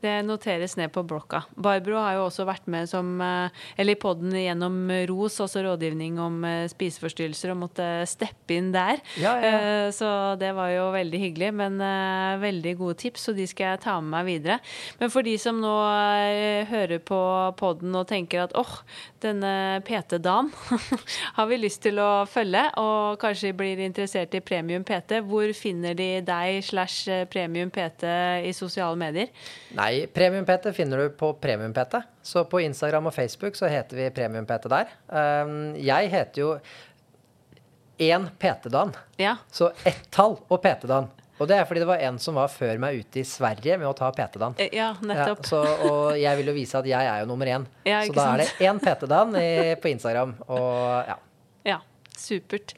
[0.05, 1.41] Det noteres ned på blokka.
[1.57, 6.19] Barbro har jo også vært med som eh, Eller i poden gjennom ROS, også rådgivning
[6.21, 9.01] om eh, spiseforstyrrelser, og måtte steppe inn der.
[9.17, 9.55] Ja, ja.
[9.57, 11.53] Eh, så det var jo veldig hyggelig.
[11.57, 11.81] Men
[12.43, 14.59] veldig gode tips, og de skal jeg ta med meg videre.
[15.01, 15.73] Men for de som nå
[16.69, 17.21] hører på
[17.59, 18.75] poden og tenker at åh,
[19.23, 20.51] denne PT-dagen
[21.39, 25.97] har vi lyst til å følge, og kanskje blir interessert i Premium PT, hvor finner
[25.97, 28.07] de deg slash Premium PT
[28.47, 29.33] i sosiale medier?
[29.77, 32.01] Nei, Premium-PT finner du på Premium-PT.
[32.23, 34.93] Så på Instagram og Facebook så heter vi Premium-PT der.
[35.09, 36.51] Um, jeg heter jo
[37.99, 38.93] én PT-dan.
[39.17, 39.37] Ja.
[39.51, 41.09] Så ett tall og PT-dan.
[41.37, 43.89] Og det er fordi det var en som var før meg ute i Sverige med
[43.89, 44.57] å ta PT-dan.
[44.61, 45.43] Eh, ja, nettopp.
[45.45, 47.67] Ja, så, og jeg vil jo vise at jeg er jo nummer én.
[47.85, 48.41] Ja, så da sant?
[48.41, 49.37] er det én PT-dan
[49.83, 50.33] på Instagram.
[50.49, 51.19] Og ja.
[51.69, 51.81] ja.
[52.17, 52.75] Supert.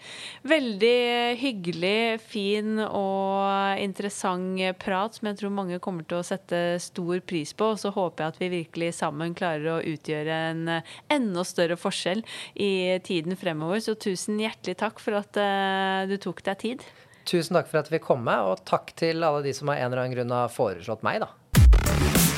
[0.48, 7.22] Veldig hyggelig, fin og interessant prat som jeg tror mange kommer til å sette stor
[7.26, 7.72] pris på.
[7.74, 10.64] Og så håper jeg at vi virkelig sammen klarer å utgjøre en
[11.12, 12.24] enda større forskjell
[12.54, 12.72] i
[13.06, 13.82] tiden fremover.
[13.84, 16.88] Så tusen hjertelig takk for at uh, du tok deg tid.
[17.28, 19.90] Tusen takk for at vi kom med, og takk til alle de som av en
[19.90, 22.37] eller annen grunn har foreslått meg, da.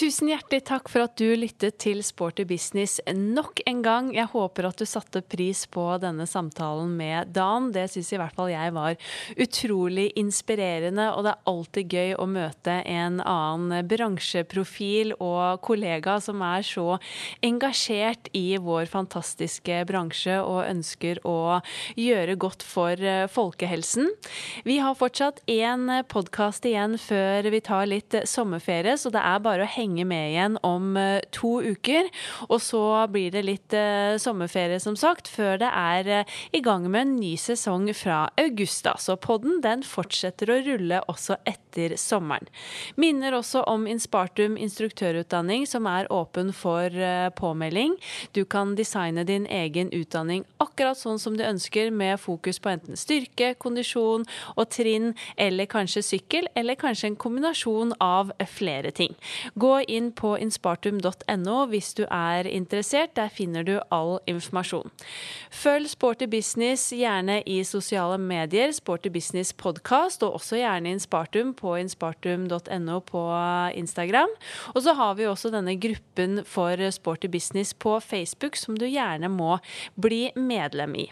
[0.00, 4.06] Tusen hjertelig takk for at du lyttet til Sporty business nok en gang.
[4.16, 7.66] Jeg håper at du satte pris på denne samtalen med Dan.
[7.74, 8.96] Det syns i hvert fall jeg var
[9.36, 16.40] utrolig inspirerende, og det er alltid gøy å møte en annen bransjeprofil og kollega som
[16.48, 16.96] er så
[17.44, 21.60] engasjert i vår fantastiske bransje og ønsker å
[22.00, 24.08] gjøre godt for eh, folkehelsen.
[24.64, 29.68] Vi har fortsatt én podkast igjen før vi tar litt sommerferie, så det er bare
[29.68, 32.08] å henge henge med igjen om eh, to uker.
[32.48, 36.86] Og så blir det litt uh, sommerferie, som sagt, før det er uh, i gang
[36.90, 38.86] med en ny sesong fra august.
[38.98, 42.48] Så podden den fortsetter å rulle også etter sommeren.
[42.96, 46.90] Minner også om Inspartum instruktørutdanning, som er åpen for
[47.36, 47.96] påmelding.
[48.36, 52.98] Du kan designe din egen utdanning akkurat sånn som du ønsker, med fokus på enten
[52.98, 54.24] styrke, kondisjon
[54.56, 59.16] og trinn, eller kanskje sykkel, eller kanskje en kombinasjon av flere ting.
[59.54, 63.14] Gå inn på inspartum.no hvis du er interessert.
[63.16, 64.90] Der finner du all informasjon.
[65.50, 71.76] Følg Sporty Business gjerne i sosiale medier, Sporty Business Podcast, og også gjerne Inspartum på
[71.80, 73.24] inspartum.no på
[73.74, 74.34] Instagram.
[74.74, 79.28] Og så har vi også denne gruppen for Sporty Business på Facebook, som du gjerne
[79.28, 79.58] må
[80.00, 81.10] bli medlem i.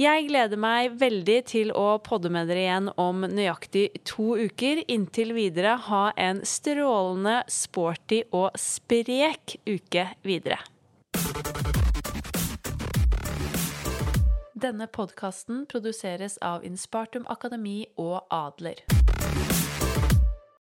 [0.00, 4.82] Jeg gleder meg veldig til å podde med dere igjen om nøyaktig to uker.
[4.90, 10.60] Inntil videre, ha en strålende, sporty og sprek uke videre.
[14.64, 19.03] Denne podkasten produseres av Inspartum Akademi og Adler.